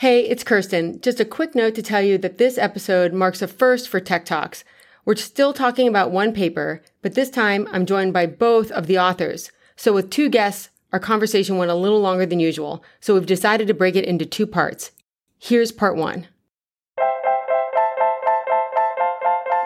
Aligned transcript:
Hey, 0.00 0.22
it's 0.22 0.44
Kirsten. 0.44 0.98
Just 1.02 1.20
a 1.20 1.26
quick 1.26 1.54
note 1.54 1.74
to 1.74 1.82
tell 1.82 2.00
you 2.00 2.16
that 2.16 2.38
this 2.38 2.56
episode 2.56 3.12
marks 3.12 3.42
a 3.42 3.46
first 3.46 3.86
for 3.86 4.00
TEC 4.00 4.24
Talks. 4.24 4.64
We're 5.04 5.16
still 5.16 5.52
talking 5.52 5.86
about 5.86 6.10
one 6.10 6.32
paper, 6.32 6.80
but 7.02 7.14
this 7.14 7.28
time 7.28 7.68
I'm 7.70 7.84
joined 7.84 8.14
by 8.14 8.24
both 8.24 8.70
of 8.70 8.86
the 8.86 8.98
authors. 8.98 9.52
So 9.76 9.92
with 9.92 10.08
two 10.08 10.30
guests, 10.30 10.70
our 10.90 10.98
conversation 10.98 11.58
went 11.58 11.70
a 11.70 11.74
little 11.74 12.00
longer 12.00 12.24
than 12.24 12.40
usual, 12.40 12.82
so 12.98 13.12
we've 13.12 13.26
decided 13.26 13.68
to 13.68 13.74
break 13.74 13.94
it 13.94 14.06
into 14.06 14.24
two 14.24 14.46
parts. 14.46 14.92
Here's 15.38 15.70
part 15.70 15.96
one. 15.96 16.28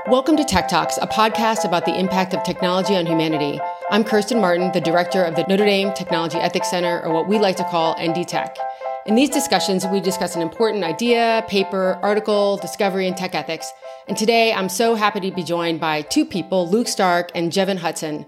Welcome 0.09 0.37
to 0.39 0.45
TEC 0.45 0.67
Talks, 0.67 0.99
a 0.99 1.07
podcast 1.07 1.65
about 1.65 1.85
the 1.85 1.97
impact 1.97 2.35
of 2.35 2.43
technology 2.43 2.97
on 2.97 3.07
humanity. 3.07 3.61
I'm 3.89 4.03
Kirsten 4.03 4.41
Martin, 4.41 4.73
the 4.73 4.81
director 4.81 5.23
of 5.23 5.37
the 5.37 5.47
Notre 5.47 5.65
Dame 5.65 5.93
Technology 5.93 6.39
Ethics 6.39 6.71
Center, 6.71 7.01
or 7.03 7.15
what 7.15 7.29
we 7.29 7.39
like 7.39 7.55
to 7.59 7.65
call 7.65 7.97
ND 8.05 8.27
TEC. 8.27 8.59
In 9.07 9.17
these 9.17 9.29
discussions, 9.29 9.87
we 9.87 10.01
discuss 10.01 10.35
an 10.35 10.41
important 10.41 10.83
idea, 10.83 11.45
paper, 11.47 11.99
article, 12.01 12.57
discovery, 12.57 13.07
and 13.07 13.15
tech 13.15 13.35
ethics. 13.35 13.71
And 14.09 14.17
today, 14.17 14.51
I'm 14.51 14.71
so 14.71 14.95
happy 14.95 15.21
to 15.21 15.31
be 15.31 15.43
joined 15.43 15.79
by 15.79 16.01
two 16.01 16.25
people, 16.25 16.67
Luke 16.71 16.89
Stark 16.89 17.31
and 17.35 17.53
Jevan 17.53 17.77
Hutson. 17.77 18.25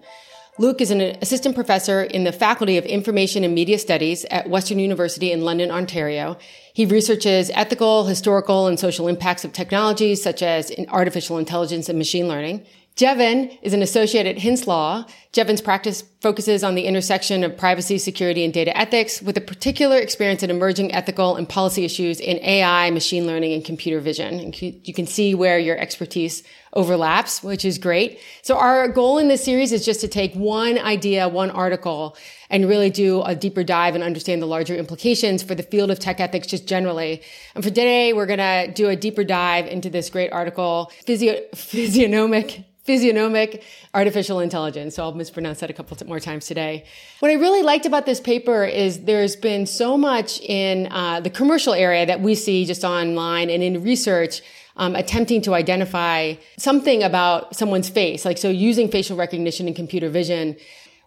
Luke 0.59 0.83
is 0.83 0.91
an 0.91 1.01
assistant 1.01 1.55
professor 1.55 2.03
in 2.03 2.25
the 2.25 2.33
Faculty 2.33 2.77
of 2.77 2.85
Information 2.85 3.43
and 3.43 3.55
Media 3.55 3.79
Studies 3.79 4.27
at 4.31 4.51
Western 4.51 4.79
University 4.79 5.33
in 5.33 5.41
London, 5.41 5.71
Ontario. 5.71 6.37
He 6.75 6.85
researches 6.85 7.51
ethical, 7.55 8.05
historical, 8.05 8.67
and 8.67 8.79
social 8.79 9.09
impacts 9.09 9.47
of 9.47 9.55
technologies 9.55 10.23
such 10.23 10.43
as 10.43 10.71
artificial 10.89 11.39
intelligence 11.39 11.89
and 11.89 11.97
machine 11.97 12.29
learning. 12.29 12.67
Jevan 12.97 13.59
is 13.61 13.75
an 13.75 13.83
associate 13.83 14.25
at 14.25 14.37
Hintze 14.37 14.67
Law. 14.67 15.05
Jevan's 15.35 15.61
practice 15.61 16.03
focuses 16.23 16.65
on 16.65 16.77
the 16.77 16.87
intersection 16.87 17.45
of 17.45 17.55
privacy, 17.55 17.99
security, 17.99 18.43
and 18.43 18.55
data 18.55 18.75
ethics 18.75 19.21
with 19.21 19.37
a 19.37 19.41
particular 19.43 19.99
experience 19.99 20.43
in 20.43 20.49
emerging 20.49 20.95
ethical 20.95 21.37
and 21.37 21.47
policy 21.47 21.85
issues 21.85 22.21
in 22.21 22.39
AI, 22.39 22.89
machine 22.89 23.27
learning, 23.27 23.53
and 23.53 23.67
computer 23.67 24.01
vision. 24.01 24.41
And 24.41 24.63
you 24.63 24.95
can 24.95 25.07
see 25.07 25.35
where 25.35 25.59
your 25.59 25.77
expertise 25.77 26.43
overlaps, 26.73 27.43
which 27.43 27.67
is 27.67 27.77
great. 27.77 28.19
So 28.41 28.57
our 28.57 28.89
goal 28.89 29.19
in 29.19 29.29
this 29.29 29.45
series 29.45 29.73
is 29.73 29.85
just 29.85 30.01
to 30.01 30.09
take 30.09 30.33
one 30.33 30.79
idea, 30.79 31.29
one 31.29 31.51
article, 31.51 32.17
and 32.49 32.67
really 32.67 32.89
do 32.89 33.21
a 33.25 33.35
deeper 33.35 33.63
dive 33.63 33.95
and 33.95 34.03
understand 34.03 34.41
the 34.41 34.47
larger 34.47 34.75
implications 34.75 35.43
for 35.43 35.55
the 35.55 35.63
field 35.63 35.91
of 35.91 35.99
tech 35.99 36.19
ethics 36.19 36.47
just 36.47 36.67
generally. 36.67 37.21
And 37.55 37.63
for 37.63 37.69
today, 37.69 38.15
we're 38.15 38.25
going 38.25 38.39
to 38.39 38.73
do 38.73 38.89
a 38.89 38.97
deeper 38.97 39.23
dive 39.23 39.67
into 39.67 39.91
this 39.91 40.09
great 40.09 40.33
article, 40.33 40.91
physio- 41.05 41.43
physiognomic 41.55 42.65
physiognomic 42.87 43.65
artificial 43.93 44.41
intelligence. 44.41 44.95
So 44.95 45.03
I'll 45.03 45.13
mispronounce 45.13 45.61
that 45.61 45.71
a 45.71 45.73
couple 45.73 45.97
more 46.07 46.21
times 46.21 46.47
today. 46.47 46.85
What 47.21 47.31
I 47.31 47.35
really 47.35 47.63
liked 47.63 47.85
about 47.85 48.07
this 48.07 48.21
paper 48.21 48.65
is 48.65 49.05
there's 49.05 49.37
been 49.37 49.67
so 49.67 49.99
much 49.99 50.41
in 50.41 50.87
uh, 50.93 51.21
the 51.21 51.31
commercial 51.31 51.75
area 51.75 52.07
that 52.07 52.21
we 52.21 52.35
see 52.35 52.65
just 52.65 52.85
online 52.85 53.51
and 53.51 53.63
in 53.63 53.83
research 53.83 54.41
um, 54.77 54.95
attempting 54.95 55.43
to 55.43 55.55
identify 55.55 56.35
something 56.59 57.03
about 57.03 57.57
someone's 57.57 57.89
face, 57.89 58.25
like 58.25 58.39
so 58.39 58.49
using 58.51 58.91
facial 58.91 59.17
recognition 59.17 59.67
and 59.67 59.75
computer 59.75 60.09
vision, 60.09 60.57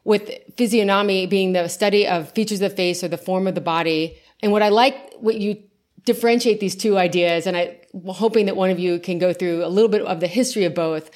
with 0.04 0.32
physiognomy 0.58 1.28
being 1.28 1.54
the 1.54 1.68
study 1.68 2.08
of 2.08 2.32
features 2.32 2.62
of 2.62 2.72
the 2.72 2.76
face 2.76 3.04
or 3.04 3.08
the 3.08 3.18
form 3.18 3.48
of 3.48 3.54
the 3.54 3.62
body. 3.62 4.18
And 4.42 4.52
what 4.52 4.64
I 4.64 4.70
like, 4.70 4.96
what 5.20 5.36
you 5.36 5.62
differentiate 6.06 6.60
these 6.60 6.76
two 6.76 6.98
ideas, 6.98 7.46
and 7.46 7.56
I'm 7.56 7.76
hoping 8.08 8.48
that 8.48 8.56
one 8.56 8.72
of 8.72 8.80
you 8.80 9.00
can 9.00 9.20
go 9.20 9.34
through 9.34 9.64
a 9.64 9.68
little 9.68 9.90
bit 9.90 10.02
of 10.02 10.20
the 10.20 10.28
history 10.28 10.66
of 10.66 10.74
both 10.74 11.12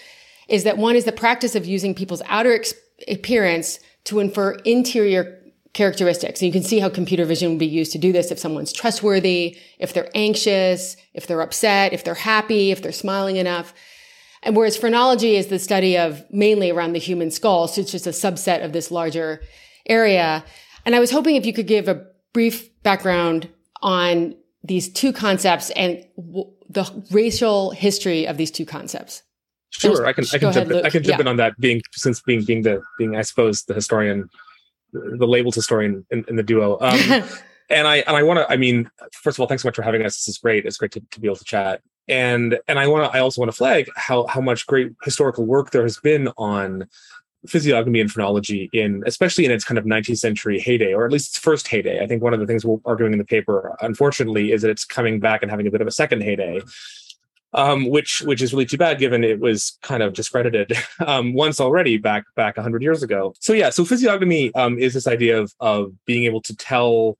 is 0.47 0.63
that 0.63 0.77
one 0.77 0.95
is 0.95 1.05
the 1.05 1.11
practice 1.11 1.55
of 1.55 1.65
using 1.65 1.95
people's 1.95 2.21
outer 2.25 2.53
ex- 2.53 2.73
appearance 3.07 3.79
to 4.05 4.19
infer 4.19 4.51
interior 4.65 5.39
characteristics. 5.73 6.41
And 6.41 6.47
you 6.47 6.53
can 6.53 6.63
see 6.67 6.79
how 6.79 6.89
computer 6.89 7.25
vision 7.25 7.49
would 7.49 7.59
be 7.59 7.65
used 7.65 7.91
to 7.93 7.97
do 7.97 8.11
this 8.11 8.31
if 8.31 8.39
someone's 8.39 8.71
trustworthy, 8.71 9.57
if 9.79 9.93
they're 9.93 10.09
anxious, 10.13 10.95
if 11.13 11.25
they're 11.25 11.41
upset, 11.41 11.93
if 11.93 12.03
they're 12.03 12.13
happy, 12.13 12.71
if 12.71 12.81
they're 12.81 12.91
smiling 12.91 13.37
enough. 13.37 13.73
And 14.43 14.55
whereas 14.55 14.77
phrenology 14.77 15.35
is 15.35 15.47
the 15.47 15.57
study 15.57 15.97
of 15.97 16.23
mainly 16.29 16.69
around 16.69 16.93
the 16.93 16.99
human 16.99 17.31
skull, 17.31 17.67
so 17.67 17.81
it's 17.81 17.91
just 17.91 18.07
a 18.07 18.11
subset 18.11 18.63
of 18.63 18.73
this 18.73 18.91
larger 18.91 19.41
area. 19.85 20.43
And 20.85 20.95
I 20.95 20.99
was 20.99 21.11
hoping 21.11 21.35
if 21.35 21.45
you 21.45 21.53
could 21.53 21.67
give 21.67 21.87
a 21.87 22.05
brief 22.33 22.69
background 22.83 23.49
on 23.81 24.35
these 24.63 24.91
two 24.91 25.13
concepts 25.13 25.69
and 25.71 26.05
w- 26.17 26.51
the 26.69 27.03
racial 27.11 27.71
history 27.71 28.27
of 28.27 28.37
these 28.37 28.51
two 28.51 28.65
concepts. 28.65 29.23
Sure, 29.79 30.05
I 30.05 30.13
can 30.13 30.25
I 30.31 30.37
can 30.37 30.53
jump 30.53 30.69
ahead, 30.69 30.71
in, 30.71 30.85
I 30.85 30.89
can 30.89 31.03
jump 31.03 31.17
yeah. 31.17 31.21
in 31.21 31.27
on 31.27 31.37
that 31.37 31.59
being 31.59 31.81
since 31.93 32.21
being 32.21 32.43
being 32.45 32.61
the 32.61 32.81
being 32.97 33.15
I 33.15 33.23
suppose 33.23 33.63
the 33.63 33.73
historian, 33.73 34.29
the 34.91 35.27
labeled 35.27 35.55
historian 35.55 36.05
in, 36.11 36.23
in 36.27 36.35
the 36.35 36.43
duo. 36.43 36.77
Um, 36.79 36.99
and 37.69 37.87
I 37.87 37.97
and 37.97 38.15
I 38.15 38.23
want 38.23 38.39
to 38.39 38.51
I 38.51 38.55
mean 38.55 38.89
first 39.11 39.37
of 39.37 39.41
all 39.41 39.47
thanks 39.47 39.63
so 39.63 39.67
much 39.67 39.75
for 39.75 39.81
having 39.81 40.05
us. 40.05 40.17
This 40.17 40.27
is 40.27 40.37
great. 40.37 40.65
It's 40.65 40.77
great 40.77 40.91
to, 40.91 41.01
to 41.11 41.19
be 41.19 41.27
able 41.27 41.37
to 41.37 41.43
chat. 41.43 41.81
And 42.07 42.59
and 42.67 42.77
I 42.77 42.87
want 42.87 43.11
to 43.11 43.17
I 43.17 43.21
also 43.21 43.41
want 43.41 43.51
to 43.51 43.57
flag 43.57 43.89
how 43.95 44.27
how 44.27 44.41
much 44.41 44.67
great 44.67 44.93
historical 45.03 45.45
work 45.45 45.71
there 45.71 45.83
has 45.83 45.99
been 45.99 46.29
on 46.37 46.87
physiognomy 47.47 47.99
and 47.99 48.11
phrenology 48.11 48.69
in 48.73 49.03
especially 49.05 49.43
in 49.43 49.51
its 49.51 49.65
kind 49.65 49.77
of 49.77 49.83
19th 49.83 50.17
century 50.17 50.59
heyday 50.59 50.93
or 50.93 51.05
at 51.05 51.11
least 51.11 51.31
its 51.31 51.37
first 51.37 51.67
heyday 51.67 52.01
i 52.01 52.07
think 52.07 52.23
one 52.23 52.33
of 52.33 52.39
the 52.39 52.47
things 52.47 52.63
we're 52.63 52.77
arguing 52.85 53.11
in 53.11 53.19
the 53.19 53.25
paper 53.25 53.75
unfortunately 53.81 54.53
is 54.53 54.61
that 54.61 54.71
it's 54.71 54.85
coming 54.85 55.19
back 55.19 55.41
and 55.41 55.51
having 55.51 55.67
a 55.67 55.71
bit 55.71 55.81
of 55.81 55.87
a 55.87 55.91
second 55.91 56.23
heyday 56.23 56.61
um, 57.53 57.89
which 57.89 58.21
which 58.25 58.41
is 58.41 58.53
really 58.53 58.65
too 58.65 58.77
bad 58.77 58.99
given 58.99 59.23
it 59.23 59.39
was 59.39 59.77
kind 59.81 60.03
of 60.03 60.13
discredited 60.13 60.73
um, 61.05 61.33
once 61.33 61.59
already 61.59 61.97
back 61.97 62.25
back 62.35 62.57
100 62.57 62.81
years 62.81 63.03
ago. 63.03 63.33
So 63.39 63.53
yeah, 63.53 63.69
so 63.69 63.85
physiognomy 63.85 64.53
um, 64.55 64.77
is 64.77 64.93
this 64.93 65.07
idea 65.07 65.39
of 65.39 65.53
of 65.59 65.93
being 66.05 66.23
able 66.23 66.41
to 66.41 66.55
tell 66.55 67.17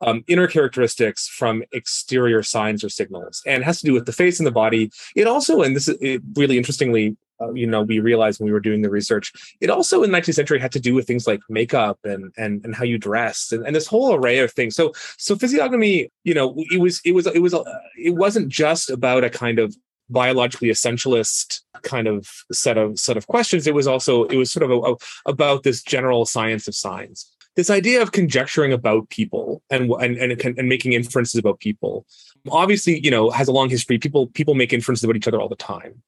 um, 0.00 0.24
inner 0.26 0.46
characteristics 0.46 1.28
from 1.28 1.62
exterior 1.72 2.42
signs 2.42 2.84
or 2.84 2.88
signals, 2.88 3.42
and 3.46 3.64
has 3.64 3.80
to 3.80 3.86
do 3.86 3.92
with 3.92 4.06
the 4.06 4.12
face 4.12 4.38
and 4.38 4.46
the 4.46 4.52
body. 4.52 4.90
It 5.16 5.26
also, 5.26 5.62
and 5.62 5.74
this 5.74 5.88
is 5.88 6.20
really 6.36 6.58
interestingly, 6.58 7.16
uh, 7.40 7.52
you 7.52 7.66
know, 7.66 7.82
we 7.82 7.98
realized 7.98 8.40
when 8.40 8.46
we 8.46 8.52
were 8.52 8.60
doing 8.60 8.82
the 8.82 8.90
research, 8.90 9.32
it 9.60 9.70
also 9.70 10.02
in 10.02 10.10
the 10.10 10.18
19th 10.18 10.34
century 10.34 10.58
had 10.58 10.72
to 10.72 10.80
do 10.80 10.94
with 10.94 11.06
things 11.06 11.26
like 11.26 11.40
makeup 11.48 11.98
and 12.04 12.32
and 12.36 12.64
and 12.64 12.74
how 12.74 12.84
you 12.84 12.98
dress 12.98 13.52
and, 13.52 13.66
and 13.66 13.74
this 13.74 13.86
whole 13.86 14.14
array 14.14 14.38
of 14.38 14.52
things. 14.52 14.76
So 14.76 14.92
so 15.18 15.36
physiognomy, 15.36 16.10
you 16.22 16.34
know, 16.34 16.54
it 16.56 16.80
was 16.80 17.00
it 17.04 17.12
was 17.12 17.26
it 17.26 17.40
was 17.40 17.54
uh, 17.54 17.64
it 17.96 18.14
wasn't 18.14 18.48
just 18.48 18.90
about 18.90 19.24
a 19.24 19.30
kind 19.30 19.58
of 19.58 19.74
biologically 20.10 20.68
essentialist 20.68 21.60
kind 21.82 22.06
of 22.06 22.28
set 22.52 22.78
of 22.78 22.98
set 22.98 23.16
of 23.16 23.26
questions. 23.26 23.66
It 23.66 23.74
was 23.74 23.86
also 23.86 24.24
it 24.24 24.36
was 24.36 24.52
sort 24.52 24.62
of 24.62 24.70
a, 24.70 24.92
a, 24.92 24.96
about 25.26 25.62
this 25.62 25.82
general 25.82 26.26
science 26.26 26.68
of 26.68 26.74
signs. 26.74 27.30
This 27.56 27.70
idea 27.70 28.02
of 28.02 28.12
conjecturing 28.12 28.72
about 28.72 29.08
people 29.10 29.62
and 29.70 29.90
and 29.92 30.16
and, 30.16 30.58
and 30.58 30.68
making 30.68 30.92
inferences 30.92 31.38
about 31.38 31.60
people 31.60 32.06
obviously 32.50 33.00
you 33.02 33.10
know 33.10 33.30
has 33.30 33.48
a 33.48 33.52
long 33.52 33.70
history 33.70 33.98
people 33.98 34.26
people 34.28 34.54
make 34.54 34.72
inferences 34.72 35.02
about 35.04 35.16
each 35.16 35.26
other 35.26 35.40
all 35.40 35.48
the 35.48 35.56
time 35.56 36.02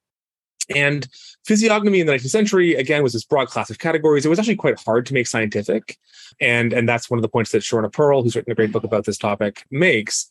and 0.75 1.07
physiognomy 1.45 1.99
in 1.99 2.07
the 2.07 2.13
19th 2.13 2.29
century, 2.29 2.75
again, 2.75 3.03
was 3.03 3.13
this 3.13 3.23
broad 3.23 3.47
class 3.47 3.69
of 3.69 3.79
categories. 3.79 4.25
It 4.25 4.29
was 4.29 4.39
actually 4.39 4.57
quite 4.57 4.79
hard 4.79 5.05
to 5.07 5.13
make 5.13 5.27
scientific. 5.27 5.97
And, 6.41 6.73
and 6.73 6.87
that's 6.87 7.09
one 7.09 7.17
of 7.17 7.21
the 7.21 7.29
points 7.29 7.51
that 7.51 7.63
Sharona 7.63 7.91
Pearl, 7.91 8.21
who's 8.21 8.35
written 8.35 8.51
a 8.51 8.55
great 8.55 8.71
book 8.71 8.83
about 8.83 9.05
this 9.05 9.17
topic, 9.17 9.65
makes. 9.71 10.27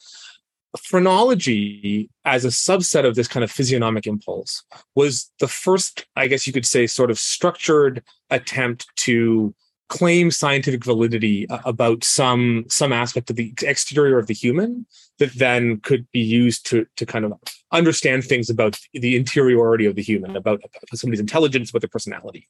Phrenology, 0.79 2.11
as 2.25 2.45
a 2.45 2.49
subset 2.49 3.07
of 3.07 3.15
this 3.15 3.29
kind 3.29 3.43
of 3.43 3.51
physiognomic 3.51 4.07
impulse, 4.07 4.63
was 4.95 5.31
the 5.41 5.49
first, 5.49 6.07
I 6.17 6.27
guess 6.27 6.47
you 6.47 6.53
could 6.53 6.67
say, 6.67 6.87
sort 6.87 7.11
of 7.11 7.19
structured 7.19 8.03
attempt 8.31 8.87
to 8.97 9.55
claim 9.89 10.31
scientific 10.31 10.85
validity 10.85 11.49
uh, 11.49 11.61
about 11.65 12.03
some 12.03 12.65
some 12.69 12.93
aspect 12.93 13.31
of 13.31 13.37
the 13.37 13.55
exterior 13.63 14.19
of 14.19 14.27
the 14.27 14.35
human 14.35 14.87
that 15.19 15.33
then 15.35 15.79
could 15.81 16.11
be 16.13 16.21
used 16.21 16.67
to 16.67 16.87
to 16.97 17.07
kind 17.07 17.25
of 17.25 17.33
understand 17.73 18.25
things 18.25 18.51
about 18.51 18.79
the 18.93 19.17
interiority 19.17 19.87
of 19.87 19.97
the 19.97 20.03
human 20.03 20.37
about, 20.37 20.61
somebody's 20.95 21.21
intelligence 21.21 21.71
about 21.71 21.83
their 21.83 21.89
personality. 21.89 22.49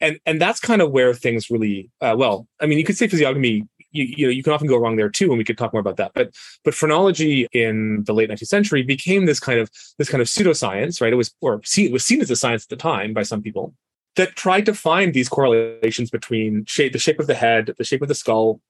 And 0.00 0.18
and 0.26 0.40
that's 0.40 0.60
kind 0.60 0.82
of 0.82 0.90
where 0.90 1.14
things 1.14 1.50
really 1.50 1.90
uh, 2.00 2.16
well 2.18 2.48
i 2.60 2.66
mean 2.66 2.78
you 2.78 2.84
could 2.84 2.96
say 2.96 3.06
physiognomy 3.06 3.64
you, 3.94 4.04
you 4.04 4.26
know 4.26 4.30
you 4.30 4.42
can 4.42 4.52
often 4.52 4.66
go 4.66 4.76
wrong 4.76 4.96
there 4.96 5.08
too 5.08 5.30
and 5.30 5.38
we 5.38 5.44
could 5.44 5.56
talk 5.56 5.72
more 5.72 5.80
about 5.80 5.96
that. 5.96 6.12
But 6.14 6.34
but 6.64 6.74
phrenology 6.74 7.46
in 7.52 8.04
the 8.04 8.12
late 8.12 8.28
19th 8.28 8.48
century 8.48 8.82
became 8.82 9.24
this 9.24 9.40
kind 9.40 9.58
of 9.58 9.70
this 9.98 10.10
kind 10.10 10.20
of 10.20 10.28
pseudoscience 10.28 11.00
right? 11.00 11.12
It 11.12 11.16
was 11.16 11.34
or 11.40 11.62
seen, 11.64 11.86
it 11.86 11.92
was 11.92 12.04
seen 12.04 12.20
as 12.20 12.30
a 12.30 12.36
science 12.36 12.64
at 12.64 12.68
the 12.68 12.76
time 12.76 13.14
by 13.14 13.22
some 13.22 13.40
people 13.40 13.74
that 14.16 14.36
tried 14.36 14.66
to 14.66 14.74
find 14.74 15.12
these 15.12 15.28
correlations 15.28 16.10
between 16.10 16.64
shape, 16.66 16.92
the 16.92 16.98
shape 16.98 17.18
of 17.18 17.26
the 17.26 17.34
head, 17.34 17.74
the 17.76 17.84
shape 17.84 18.02
of 18.02 18.08
the 18.08 18.14
skull, 18.14 18.60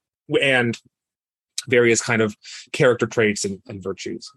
and 0.41 0.81
various 1.69 2.01
kind 2.01 2.23
of 2.23 2.37
character 2.73 3.07
traits 3.07 3.45
and, 3.45 3.61
and, 3.69 3.83
virtues. 3.83 4.31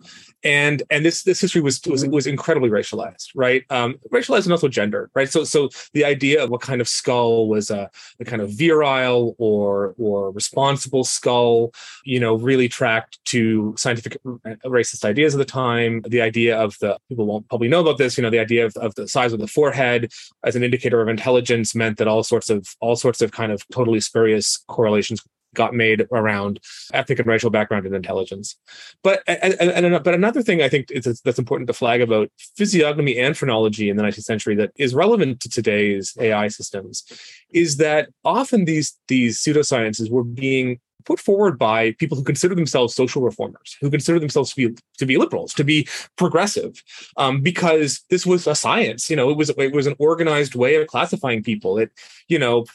And 0.43 0.83
and 0.89 1.05
this 1.05 1.23
this 1.23 1.39
history 1.39 1.61
was 1.61 1.81
was 1.85 2.05
was 2.07 2.27
incredibly 2.27 2.69
racialized 2.69 3.29
right? 3.35 3.63
Um 3.69 3.95
racialized 4.11 4.43
and 4.43 4.51
also 4.51 4.67
gender, 4.67 5.09
right? 5.15 5.29
So 5.29 5.43
so 5.43 5.69
the 5.93 6.05
idea 6.05 6.43
of 6.43 6.49
what 6.49 6.61
kind 6.61 6.81
of 6.81 6.87
skull 6.87 7.47
was 7.47 7.71
a, 7.71 7.89
a 8.19 8.25
kind 8.25 8.41
of 8.41 8.51
virile 8.51 9.35
or 9.37 9.95
or 9.97 10.31
responsible 10.31 11.03
skull 11.03 11.71
you 12.03 12.19
know 12.19 12.35
really 12.35 12.67
tracked 12.67 13.23
to 13.25 13.73
scientific 13.77 14.17
racist 14.65 15.05
ideas 15.05 15.33
of 15.33 15.39
the 15.39 15.45
time. 15.45 16.01
The 16.07 16.21
idea 16.21 16.57
of 16.57 16.77
the 16.79 16.97
people 17.09 17.25
won't 17.25 17.47
probably 17.47 17.67
know 17.67 17.81
about 17.81 17.97
this 17.97 18.17
you 18.17 18.21
know 18.21 18.29
the 18.29 18.39
idea 18.39 18.65
of, 18.65 18.75
of 18.77 18.95
the 18.95 19.07
size 19.07 19.33
of 19.33 19.39
the 19.39 19.47
forehead 19.47 20.11
as 20.43 20.55
an 20.55 20.63
indicator 20.63 21.01
of 21.01 21.07
intelligence 21.07 21.75
meant 21.75 21.97
that 21.97 22.07
all 22.07 22.23
sorts 22.23 22.49
of 22.49 22.67
all 22.79 22.95
sorts 22.95 23.21
of 23.21 23.31
kind 23.31 23.51
of 23.51 23.61
totally 23.71 23.99
spurious 23.99 24.63
correlations 24.67 25.21
got 25.55 25.73
made 25.73 26.07
around 26.11 26.59
ethnic 26.93 27.19
and 27.19 27.27
racial 27.27 27.49
background 27.49 27.85
and 27.85 27.95
intelligence. 27.95 28.55
But 29.03 29.23
and, 29.27 29.55
and, 29.59 30.03
but 30.03 30.13
another 30.13 30.41
thing 30.41 30.61
I 30.61 30.69
think 30.69 30.91
is, 30.91 31.21
that's 31.21 31.39
important 31.39 31.67
to 31.67 31.73
flag 31.73 32.01
about 32.01 32.29
physiognomy 32.55 33.17
and 33.17 33.37
phrenology 33.37 33.89
in 33.89 33.97
the 33.97 34.03
19th 34.03 34.23
century 34.23 34.55
that 34.55 34.71
is 34.77 34.93
relevant 34.93 35.39
to 35.41 35.49
today's 35.49 36.15
AI 36.19 36.47
systems 36.47 37.03
is 37.51 37.77
that 37.77 38.09
often 38.23 38.65
these 38.65 38.97
these 39.07 39.41
pseudosciences 39.41 40.11
were 40.11 40.23
being 40.23 40.79
put 41.05 41.19
forward 41.19 41.57
by 41.57 41.91
people 41.93 42.17
who 42.17 42.23
consider 42.23 42.55
themselves 42.55 42.95
social 42.95 43.21
reformers, 43.21 43.77
who 43.81 43.89
consider 43.89 44.19
themselves 44.19 44.53
to 44.53 44.55
be 44.55 44.77
to 44.97 45.05
be 45.05 45.17
liberals, 45.17 45.53
to 45.53 45.63
be 45.63 45.87
progressive, 46.15 46.83
um, 47.17 47.41
because 47.41 48.03
this 48.09 48.25
was 48.25 48.47
a 48.47 48.55
science. 48.55 49.09
You 49.09 49.15
know, 49.15 49.29
it 49.29 49.37
was 49.37 49.49
it 49.49 49.73
was 49.73 49.87
an 49.87 49.95
organized 49.99 50.55
way 50.55 50.75
of 50.75 50.87
classifying 50.87 51.43
people. 51.43 51.77
It, 51.77 51.91
you 52.27 52.39
know, 52.39 52.65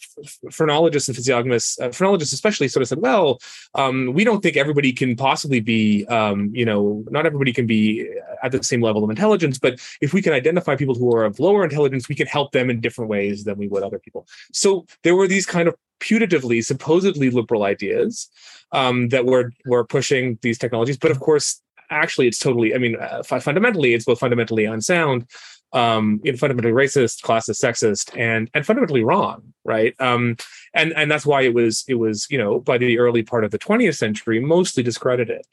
phrenologists 0.50 1.08
and 1.08 1.16
physiognomists, 1.16 1.78
uh, 1.80 1.90
phrenologists 1.90 2.32
especially, 2.32 2.69
sort 2.69 2.82
of 2.82 2.88
said, 2.88 3.00
well, 3.00 3.38
um, 3.74 4.12
we 4.14 4.24
don't 4.24 4.42
think 4.42 4.56
everybody 4.56 4.92
can 4.92 5.14
possibly 5.16 5.60
be, 5.60 6.06
um, 6.06 6.50
you 6.54 6.64
know, 6.64 7.04
not 7.10 7.26
everybody 7.26 7.52
can 7.52 7.66
be 7.66 8.08
at 8.42 8.52
the 8.52 8.62
same 8.62 8.80
level 8.80 9.04
of 9.04 9.10
intelligence, 9.10 9.58
but 9.58 9.78
if 10.00 10.12
we 10.12 10.22
can 10.22 10.32
identify 10.32 10.74
people 10.74 10.94
who 10.94 11.14
are 11.14 11.24
of 11.24 11.38
lower 11.38 11.64
intelligence, 11.64 12.08
we 12.08 12.14
can 12.14 12.26
help 12.26 12.52
them 12.52 12.70
in 12.70 12.80
different 12.80 13.10
ways 13.10 13.44
than 13.44 13.58
we 13.58 13.69
would 13.69 13.82
other 13.82 13.98
people. 13.98 14.26
So 14.52 14.86
there 15.02 15.14
were 15.14 15.28
these 15.28 15.46
kind 15.46 15.69
of 15.69 15.74
putatively, 16.00 16.65
supposedly 16.65 17.31
liberal 17.31 17.65
ideas 17.65 18.29
um, 18.73 19.09
that 19.09 19.27
were 19.27 19.53
were 19.67 19.85
pushing 19.85 20.39
these 20.43 20.59
technologies. 20.59 20.97
But 20.97 21.11
of 21.11 21.21
course, 21.21 21.61
actually, 21.91 22.29
it's 22.29 22.39
totally. 22.39 22.75
I 22.75 22.79
mean, 22.79 22.97
uh, 22.97 23.23
fundamentally, 23.23 23.94
it's 23.94 24.05
both 24.05 24.19
fundamentally 24.19 24.65
unsound, 24.65 25.27
um, 25.73 26.21
fundamentally 26.37 26.73
racist, 26.73 27.23
classist, 27.23 27.62
sexist, 27.62 28.17
and 28.19 28.50
and 28.55 28.67
fundamentally 28.67 29.05
wrong, 29.05 29.53
right? 29.65 29.94
Um, 30.00 30.37
and 30.75 30.93
and 30.97 31.11
that's 31.11 31.27
why 31.27 31.43
it 31.43 31.55
was 31.55 31.85
it 31.89 31.94
was 31.94 32.27
you 32.31 32.39
know 32.39 32.61
by 32.61 32.79
the 32.79 32.99
early 32.99 33.23
part 33.23 33.44
of 33.44 33.50
the 33.50 33.59
20th 33.59 33.97
century 33.97 34.41
mostly 34.41 34.83
discredited, 34.83 35.44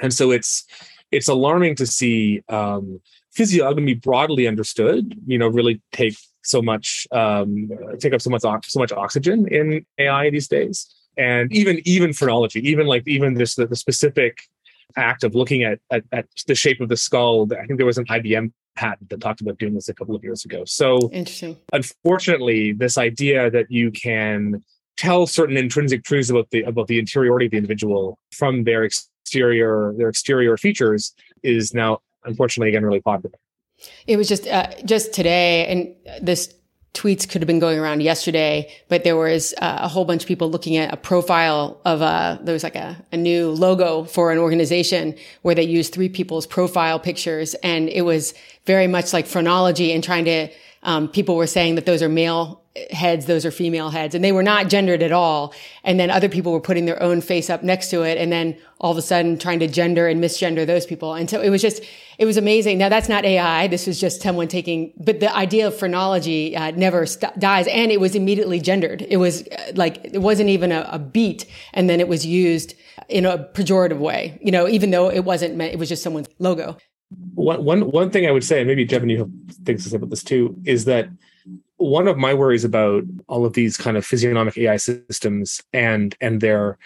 and 0.00 0.12
so 0.14 0.30
it's 0.30 0.64
it's 1.10 1.28
alarming 1.28 1.74
to 1.76 1.86
see 1.86 2.42
um, 2.48 3.00
physiognomy 3.32 3.94
broadly 3.94 4.46
understood, 4.46 5.18
you 5.26 5.38
know, 5.38 5.48
really 5.48 5.80
take 5.92 6.16
so 6.48 6.62
much 6.62 7.06
um, 7.12 7.68
take 7.98 8.14
up 8.14 8.20
so 8.20 8.30
much 8.30 8.42
so 8.42 8.80
much 8.80 8.92
oxygen 8.92 9.46
in 9.48 9.84
AI 9.98 10.30
these 10.30 10.48
days, 10.48 10.86
and 11.16 11.52
even 11.52 11.80
even 11.84 12.12
phrenology, 12.12 12.60
even 12.68 12.86
like 12.86 13.06
even 13.06 13.34
this 13.34 13.54
the, 13.54 13.66
the 13.66 13.76
specific 13.76 14.38
act 14.96 15.22
of 15.22 15.34
looking 15.34 15.62
at, 15.64 15.78
at, 15.90 16.02
at 16.12 16.26
the 16.46 16.54
shape 16.54 16.80
of 16.80 16.88
the 16.88 16.96
skull. 16.96 17.46
I 17.52 17.66
think 17.66 17.78
there 17.78 17.86
was 17.86 17.98
an 17.98 18.06
IBM 18.06 18.52
patent 18.74 19.10
that 19.10 19.20
talked 19.20 19.40
about 19.40 19.58
doing 19.58 19.74
this 19.74 19.88
a 19.88 19.94
couple 19.94 20.14
of 20.14 20.24
years 20.24 20.44
ago. 20.44 20.64
So 20.64 21.10
interesting. 21.12 21.58
Unfortunately, 21.72 22.72
this 22.72 22.96
idea 22.96 23.50
that 23.50 23.70
you 23.70 23.90
can 23.90 24.64
tell 24.96 25.26
certain 25.26 25.56
intrinsic 25.56 26.04
truths 26.04 26.30
about 26.30 26.48
the 26.50 26.62
about 26.62 26.86
the 26.88 26.98
interiority 26.98 27.46
of 27.46 27.50
the 27.52 27.58
individual 27.58 28.18
from 28.32 28.64
their 28.64 28.84
exterior 28.84 29.94
their 29.98 30.08
exterior 30.08 30.56
features 30.56 31.14
is 31.42 31.74
now 31.74 31.98
unfortunately 32.24 32.68
again 32.70 32.84
really 32.84 33.00
popular. 33.00 33.36
It 34.06 34.16
was 34.16 34.28
just 34.28 34.46
uh, 34.46 34.68
just 34.84 35.12
today, 35.12 35.66
and 35.66 36.24
this 36.24 36.54
tweets 36.94 37.28
could 37.28 37.40
have 37.40 37.46
been 37.46 37.60
going 37.60 37.78
around 37.78 38.02
yesterday, 38.02 38.68
but 38.88 39.04
there 39.04 39.16
was 39.16 39.54
uh, 39.58 39.78
a 39.82 39.88
whole 39.88 40.04
bunch 40.04 40.22
of 40.22 40.28
people 40.28 40.50
looking 40.50 40.76
at 40.76 40.92
a 40.92 40.96
profile 40.96 41.80
of 41.84 42.00
a, 42.00 42.04
uh, 42.04 42.38
there 42.42 42.52
was 42.52 42.64
like 42.64 42.74
a, 42.74 42.96
a 43.12 43.16
new 43.16 43.50
logo 43.50 44.04
for 44.04 44.32
an 44.32 44.38
organization 44.38 45.14
where 45.42 45.54
they 45.54 45.62
used 45.62 45.92
three 45.92 46.08
people's 46.08 46.46
profile 46.46 46.98
pictures. 46.98 47.54
And 47.62 47.88
it 47.88 48.02
was 48.02 48.34
very 48.66 48.88
much 48.88 49.12
like 49.12 49.26
phrenology 49.26 49.92
and 49.92 50.02
trying 50.02 50.24
to, 50.24 50.48
um, 50.82 51.08
people 51.08 51.36
were 51.36 51.46
saying 51.46 51.76
that 51.76 51.86
those 51.86 52.02
are 52.02 52.08
male 52.08 52.62
heads, 52.90 53.26
those 53.26 53.44
are 53.44 53.50
female 53.50 53.90
heads, 53.90 54.14
and 54.14 54.24
they 54.24 54.32
were 54.32 54.42
not 54.42 54.68
gendered 54.68 55.02
at 55.02 55.12
all. 55.12 55.54
And 55.84 55.98
then 55.98 56.10
other 56.10 56.28
people 56.28 56.52
were 56.52 56.60
putting 56.60 56.84
their 56.84 57.02
own 57.02 57.20
face 57.20 57.50
up 57.50 57.62
next 57.62 57.90
to 57.90 58.02
it, 58.02 58.18
and 58.18 58.32
then 58.32 58.56
all 58.80 58.92
of 58.92 58.98
a 58.98 59.02
sudden 59.02 59.38
trying 59.38 59.58
to 59.60 59.66
gender 59.66 60.08
and 60.08 60.22
misgender 60.22 60.66
those 60.66 60.86
people. 60.86 61.14
And 61.14 61.28
so 61.28 61.40
it 61.40 61.50
was 61.50 61.60
just, 61.60 61.82
it 62.18 62.24
was 62.24 62.36
amazing. 62.36 62.78
Now 62.78 62.88
that's 62.88 63.08
not 63.08 63.24
AI. 63.24 63.66
This 63.66 63.86
was 63.86 64.00
just 64.00 64.22
someone 64.22 64.48
taking, 64.48 64.92
but 64.98 65.20
the 65.20 65.34
idea 65.34 65.66
of 65.66 65.76
phrenology 65.76 66.56
uh, 66.56 66.70
never 66.72 67.06
st- 67.06 67.38
dies, 67.38 67.66
and 67.68 67.90
it 67.90 68.00
was 68.00 68.14
immediately 68.14 68.60
gendered. 68.60 69.02
It 69.02 69.16
was 69.18 69.46
uh, 69.48 69.72
like 69.74 70.04
it 70.04 70.22
wasn't 70.22 70.50
even 70.50 70.72
a, 70.72 70.88
a 70.92 70.98
beat, 70.98 71.46
and 71.72 71.88
then 71.88 72.00
it 72.00 72.08
was 72.08 72.24
used 72.24 72.74
in 73.08 73.26
a 73.26 73.38
pejorative 73.38 73.98
way. 73.98 74.38
You 74.42 74.52
know, 74.52 74.68
even 74.68 74.90
though 74.90 75.10
it 75.10 75.24
wasn't 75.24 75.56
meant, 75.56 75.72
it 75.72 75.78
was 75.78 75.88
just 75.88 76.02
someone's 76.02 76.28
logo. 76.38 76.76
One, 77.34 77.64
one, 77.64 77.90
one 77.90 78.10
thing 78.10 78.26
I 78.26 78.30
would 78.30 78.44
say, 78.44 78.60
and 78.60 78.68
maybe 78.68 78.84
Jeff 78.84 79.00
and 79.00 79.10
you 79.10 79.18
have 79.18 79.30
things 79.64 79.84
to 79.84 79.90
say 79.90 79.96
about 79.96 80.10
this 80.10 80.22
too, 80.22 80.56
is 80.64 80.84
that 80.84 81.08
one 81.78 82.08
of 82.08 82.18
my 82.18 82.34
worries 82.34 82.64
about 82.64 83.04
all 83.28 83.46
of 83.46 83.54
these 83.54 83.76
kind 83.76 83.96
of 83.96 84.04
physiognomic 84.04 84.58
AI 84.58 84.76
systems 84.76 85.62
and 85.72 86.16
and 86.20 86.40
their 86.40 86.78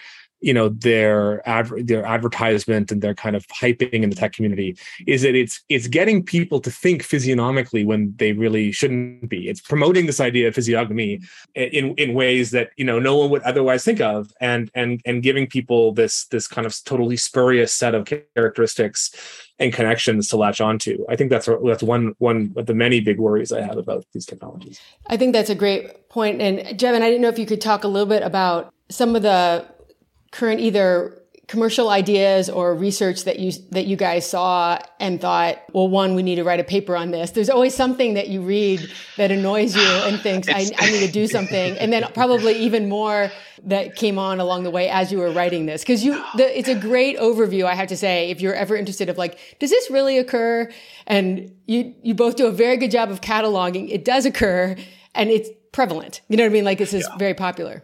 you 0.43 0.53
know 0.53 0.69
their 0.69 1.41
their 1.77 2.05
advertisement 2.05 2.91
and 2.91 3.01
their 3.01 3.15
kind 3.15 3.35
of 3.35 3.47
hyping 3.47 4.03
in 4.03 4.09
the 4.09 4.15
tech 4.15 4.33
community 4.33 4.77
is 5.07 5.21
that 5.21 5.35
it's 5.35 5.63
it's 5.69 5.87
getting 5.87 6.21
people 6.21 6.59
to 6.59 6.69
think 6.69 7.01
physiognomically 7.01 7.85
when 7.85 8.13
they 8.17 8.33
really 8.33 8.71
shouldn't 8.71 9.29
be 9.29 9.47
it's 9.47 9.61
promoting 9.61 10.05
this 10.05 10.19
idea 10.19 10.47
of 10.49 10.53
physiognomy 10.53 11.21
in 11.55 11.95
in 11.95 12.13
ways 12.13 12.51
that 12.51 12.71
you 12.75 12.83
know 12.83 12.99
no 12.99 13.15
one 13.15 13.29
would 13.29 13.41
otherwise 13.43 13.83
think 13.83 14.01
of 14.01 14.31
and 14.41 14.69
and 14.75 15.01
and 15.05 15.23
giving 15.23 15.47
people 15.47 15.93
this 15.93 16.25
this 16.25 16.47
kind 16.47 16.67
of 16.67 16.75
totally 16.83 17.15
spurious 17.15 17.73
set 17.73 17.95
of 17.95 18.05
characteristics 18.05 19.11
and 19.59 19.71
connections 19.71 20.27
to 20.27 20.35
latch 20.35 20.59
onto. 20.59 21.05
I 21.07 21.15
think 21.15 21.29
that's 21.29 21.47
that's 21.63 21.83
one 21.83 22.15
one 22.17 22.53
of 22.57 22.65
the 22.65 22.73
many 22.73 22.99
big 22.99 23.19
worries 23.19 23.51
I 23.51 23.61
have 23.61 23.77
about 23.77 24.05
these 24.11 24.25
technologies. 24.25 24.79
I 25.07 25.15
think 25.15 25.31
that's 25.33 25.49
a 25.49 25.55
great 25.55 26.09
point. 26.09 26.41
And 26.41 26.59
Jevan, 26.77 27.01
I 27.01 27.09
didn't 27.09 27.21
know 27.21 27.29
if 27.29 27.39
you 27.39 27.45
could 27.45 27.61
talk 27.61 27.83
a 27.83 27.87
little 27.87 28.07
bit 28.07 28.23
about 28.23 28.73
some 28.89 29.15
of 29.15 29.21
the 29.21 29.65
current 30.33 30.59
either 30.59 31.23
commercial 31.47 31.89
ideas 31.89 32.49
or 32.49 32.73
research 32.73 33.25
that 33.25 33.37
you 33.37 33.51
that 33.69 33.85
you 33.85 33.95
guys 33.95 34.27
saw 34.27 34.79
and 34.99 35.21
thought, 35.21 35.61
well, 35.73 35.87
one, 35.87 36.15
we 36.15 36.23
need 36.23 36.35
to 36.35 36.43
write 36.43 36.59
a 36.59 36.63
paper 36.63 36.95
on 36.95 37.11
this. 37.11 37.31
There's 37.31 37.49
always 37.49 37.75
something 37.75 38.15
that 38.15 38.29
you 38.29 38.41
read 38.41 38.89
that 39.17 39.29
annoys 39.29 39.75
you 39.75 39.81
and 39.81 40.19
thinks 40.19 40.47
I, 40.47 40.65
I, 40.77 40.89
need 40.89 41.05
to 41.05 41.11
do 41.11 41.27
something, 41.27 41.77
and 41.77 41.93
then 41.93 42.05
probably 42.13 42.53
even 42.53 42.89
more 42.89 43.31
that 43.65 43.95
came 43.95 44.17
on 44.17 44.39
along 44.39 44.63
the 44.63 44.71
way 44.71 44.89
as 44.89 45.11
you 45.11 45.19
were 45.19 45.31
writing 45.31 45.67
this 45.67 45.81
because 45.83 46.03
you 46.03 46.13
the, 46.35 46.57
it's 46.57 46.69
a 46.69 46.79
great 46.79 47.19
overview. 47.19 47.65
I 47.65 47.75
have 47.75 47.89
to 47.89 47.97
say, 47.97 48.31
if 48.31 48.41
you're 48.41 48.55
ever 48.55 48.75
interested 48.75 49.09
of 49.09 49.17
like, 49.17 49.37
does 49.59 49.69
this 49.69 49.91
really 49.91 50.17
occur? 50.17 50.71
And 51.05 51.53
you 51.67 51.93
you 52.01 52.15
both 52.15 52.37
do 52.37 52.47
a 52.47 52.51
very 52.51 52.77
good 52.77 52.91
job 52.91 53.11
of 53.11 53.21
cataloging. 53.21 53.91
It 53.91 54.05
does 54.05 54.25
occur, 54.25 54.75
and 55.13 55.29
it's 55.29 55.49
prevalent. 55.71 56.21
You 56.29 56.37
know 56.37 56.43
what 56.43 56.51
I 56.51 56.53
mean? 56.53 56.65
Like 56.65 56.77
this 56.79 56.93
is 56.93 57.05
yeah. 57.07 57.17
very 57.17 57.33
popular. 57.33 57.83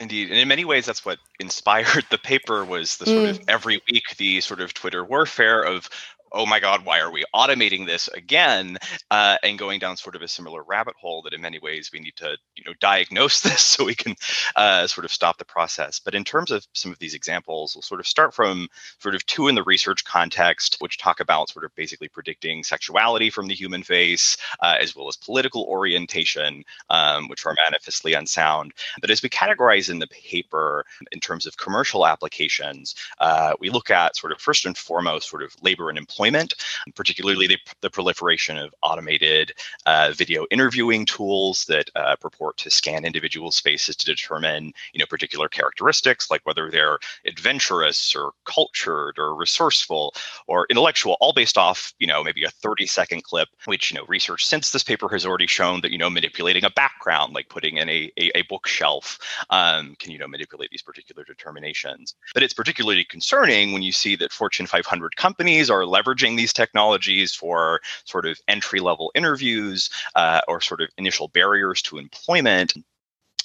Indeed, 0.00 0.30
and 0.30 0.38
in 0.38 0.46
many 0.46 0.64
ways, 0.64 0.86
that's 0.86 1.04
what 1.04 1.18
inspired 1.40 2.04
the 2.10 2.18
paper. 2.18 2.64
Was 2.64 2.96
the 2.96 3.06
sort 3.06 3.26
mm. 3.26 3.30
of 3.30 3.40
every 3.48 3.80
week 3.90 4.16
the 4.16 4.40
sort 4.40 4.60
of 4.60 4.74
Twitter 4.74 5.04
warfare 5.04 5.62
of 5.62 5.88
oh 6.32 6.46
my 6.46 6.60
god 6.60 6.84
why 6.84 7.00
are 7.00 7.10
we 7.10 7.24
automating 7.34 7.86
this 7.86 8.08
again? 8.08 8.78
Uh, 9.10 9.36
and 9.42 9.58
going 9.58 9.78
down 9.78 9.96
sort 9.96 10.16
of 10.16 10.22
a 10.22 10.28
similar 10.28 10.62
rabbit 10.62 10.94
hole 11.00 11.22
that 11.22 11.32
in 11.32 11.40
many 11.40 11.58
ways 11.58 11.90
we 11.92 12.00
need 12.00 12.16
to 12.16 12.36
you 12.56 12.64
know 12.64 12.72
diagnose 12.80 13.40
this 13.48 13.60
so 13.60 13.84
we 13.84 13.94
can 13.94 14.14
uh, 14.56 14.86
sort 14.86 15.04
of 15.04 15.12
stop 15.12 15.38
the 15.38 15.44
process. 15.44 15.98
But 15.98 16.14
in 16.14 16.24
terms 16.24 16.50
of 16.50 16.66
some 16.72 16.92
of 16.92 16.98
these 16.98 17.14
examples 17.14 17.74
we'll 17.74 17.82
sort 17.82 18.00
of 18.00 18.06
start 18.06 18.34
from 18.34 18.68
sort 18.98 19.14
of 19.14 19.24
two 19.26 19.48
in 19.48 19.54
the 19.54 19.62
research 19.62 20.04
context 20.04 20.76
which 20.78 20.98
talk 20.98 21.20
about 21.20 21.50
sort 21.50 21.64
of 21.64 21.74
basically 21.74 22.08
predicting 22.08 22.62
sexuality 22.62 23.30
from 23.30 23.48
the 23.48 23.54
human 23.54 23.82
face 23.82 24.36
uh, 24.60 24.76
as 24.78 24.94
well 24.94 25.08
as 25.08 25.16
political 25.16 25.64
orientation 25.64 26.64
um, 26.90 27.28
which 27.28 27.44
are 27.46 27.54
manifestly 27.64 28.14
unsound. 28.14 28.72
But 29.00 29.10
as 29.10 29.22
we 29.22 29.28
categorize 29.28 29.90
in 29.90 29.98
the 29.98 30.06
paper 30.08 30.84
in 31.12 31.20
terms 31.20 31.46
of 31.46 31.56
commercial 31.56 32.06
applications 32.06 32.94
uh, 33.20 33.54
we 33.60 33.70
look 33.70 33.90
at 33.90 34.16
sort 34.16 34.32
of 34.32 34.40
first 34.40 34.66
and 34.66 34.76
foremost 34.76 35.28
sort 35.28 35.42
of 35.42 35.54
labor 35.62 35.88
and 35.88 35.98
employment 35.98 36.17
employment, 36.18 36.54
particularly 36.96 37.46
the, 37.46 37.58
the 37.80 37.90
proliferation 37.90 38.58
of 38.58 38.74
automated 38.82 39.52
uh, 39.86 40.12
video 40.16 40.46
interviewing 40.50 41.06
tools 41.06 41.64
that 41.68 41.88
uh, 41.94 42.16
purport 42.16 42.56
to 42.56 42.70
scan 42.70 43.04
individuals' 43.04 43.60
faces 43.60 43.94
to 43.94 44.04
determine, 44.04 44.72
you 44.92 44.98
know, 44.98 45.06
particular 45.06 45.48
characteristics 45.48 46.28
like 46.28 46.44
whether 46.44 46.70
they're 46.70 46.98
adventurous 47.24 48.16
or 48.16 48.32
cultured 48.44 49.16
or 49.16 49.36
resourceful 49.36 50.12
or 50.48 50.66
intellectual, 50.70 51.16
all 51.20 51.32
based 51.32 51.56
off, 51.56 51.92
you 52.00 52.06
know, 52.06 52.24
maybe 52.24 52.42
a 52.42 52.50
30 52.50 52.86
second 52.86 53.22
clip, 53.22 53.48
which, 53.66 53.92
you 53.92 53.98
know, 53.98 54.04
research 54.08 54.44
since 54.44 54.72
this 54.72 54.82
paper 54.82 55.08
has 55.08 55.24
already 55.24 55.46
shown 55.46 55.80
that, 55.82 55.92
you 55.92 55.98
know, 55.98 56.10
manipulating 56.10 56.64
a 56.64 56.70
background, 56.70 57.32
like 57.32 57.48
putting 57.48 57.76
in 57.76 57.88
a, 57.88 58.10
a, 58.18 58.38
a 58.38 58.42
bookshelf, 58.48 59.18
um, 59.50 59.94
can, 60.00 60.10
you 60.10 60.18
know, 60.18 60.26
manipulate 60.26 60.70
these 60.70 60.82
particular 60.82 61.22
determinations. 61.24 62.16
But 62.34 62.42
it's 62.42 62.54
particularly 62.54 63.04
concerning 63.04 63.72
when 63.72 63.82
you 63.82 63.92
see 63.92 64.16
that 64.16 64.32
Fortune 64.32 64.66
500 64.66 65.14
companies 65.14 65.68
are 65.70 65.82
leveraging 65.82 66.07
leveraging 66.08 66.36
these 66.36 66.52
technologies 66.52 67.34
for 67.34 67.80
sort 68.04 68.26
of 68.26 68.38
entry 68.48 68.80
level 68.80 69.10
interviews 69.14 69.90
uh, 70.14 70.40
or 70.48 70.60
sort 70.60 70.80
of 70.80 70.88
initial 70.98 71.28
barriers 71.28 71.82
to 71.82 71.98
employment 71.98 72.74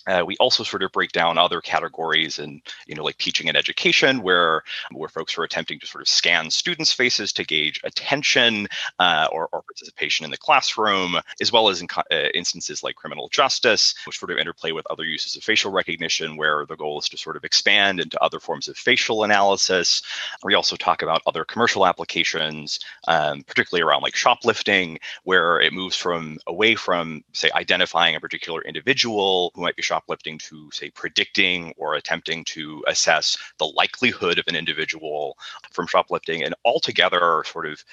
Uh, 0.08 0.24
we 0.26 0.36
also 0.38 0.64
sort 0.64 0.84
of 0.84 0.92
break 0.92 1.12
down 1.12 1.38
other 1.38 1.62
categories 1.62 2.40
and 2.40 2.62
you 2.88 2.96
know 2.96 3.04
like 3.04 3.18
teaching 3.18 3.48
and 3.48 3.58
education 3.58 4.22
where 4.22 4.64
where 4.92 5.10
folks 5.10 5.38
are 5.38 5.44
attempting 5.44 5.80
to 5.80 5.88
sort 5.88 6.02
of 6.02 6.08
scan 6.08 6.50
students 6.50 6.92
faces 6.92 7.32
to 7.34 7.44
gauge 7.44 7.80
attention 7.84 8.68
uh, 9.00 9.28
or, 9.32 9.48
or, 9.52 9.62
participation 9.64 10.24
in 10.24 10.32
the 10.32 10.38
classroom 10.38 11.16
as 11.42 11.52
well 11.52 11.70
as 11.70 11.82
in 11.82 11.88
uh, 12.12 12.16
instances 12.34 12.84
like 12.84 12.96
criminal 12.96 13.30
justice 13.30 13.96
which 14.06 14.20
sort 14.20 14.32
of 14.32 14.38
interplay 14.38 14.72
with 14.72 14.86
other 14.90 15.06
uses 15.06 15.36
of 15.36 15.44
facial 15.44 15.72
recognition 15.72 16.36
where 16.38 16.66
the 16.66 16.76
goal 16.76 17.00
is 17.00 17.10
to 17.10 17.18
sort 17.18 17.38
of 17.38 17.44
expand 17.44 18.00
into 18.00 18.22
other 18.22 18.40
forms 18.40 18.68
of 18.68 18.78
facial 18.78 19.24
analysis. 19.24 20.02
We 20.44 20.54
also 20.54 20.76
talk 20.76 21.02
about 21.02 21.22
other 21.26 21.46
commercial 21.46 21.88
applications 21.88 22.80
um, 23.08 23.44
particularly 23.44 23.84
around 23.84 24.02
like 24.02 24.16
shoplifting 24.16 25.00
where 25.24 25.60
it 25.60 25.74
moves 25.74 25.96
from 25.96 26.38
away 26.48 26.76
from 26.76 27.24
say 27.34 27.50
identifying 27.56 28.16
a 28.16 28.20
particular 28.20 28.62
individual 28.62 29.52
who 29.56 29.62
might 29.62 29.76
be 29.76 29.82
shoplifting 29.94 30.40
to, 30.40 30.70
say, 30.72 30.90
predicting 30.90 31.74
or 31.78 31.94
attempting 31.94 32.44
to 32.46 32.84
assess 32.88 33.38
the 33.60 33.66
likelihood 33.66 34.40
of 34.40 34.46
an 34.48 34.56
individual 34.56 35.38
from 35.72 35.88
shoplifting, 35.88 36.44
and 36.44 36.56
altogether 36.66 37.44
sort 37.46 37.68
of 37.68 37.84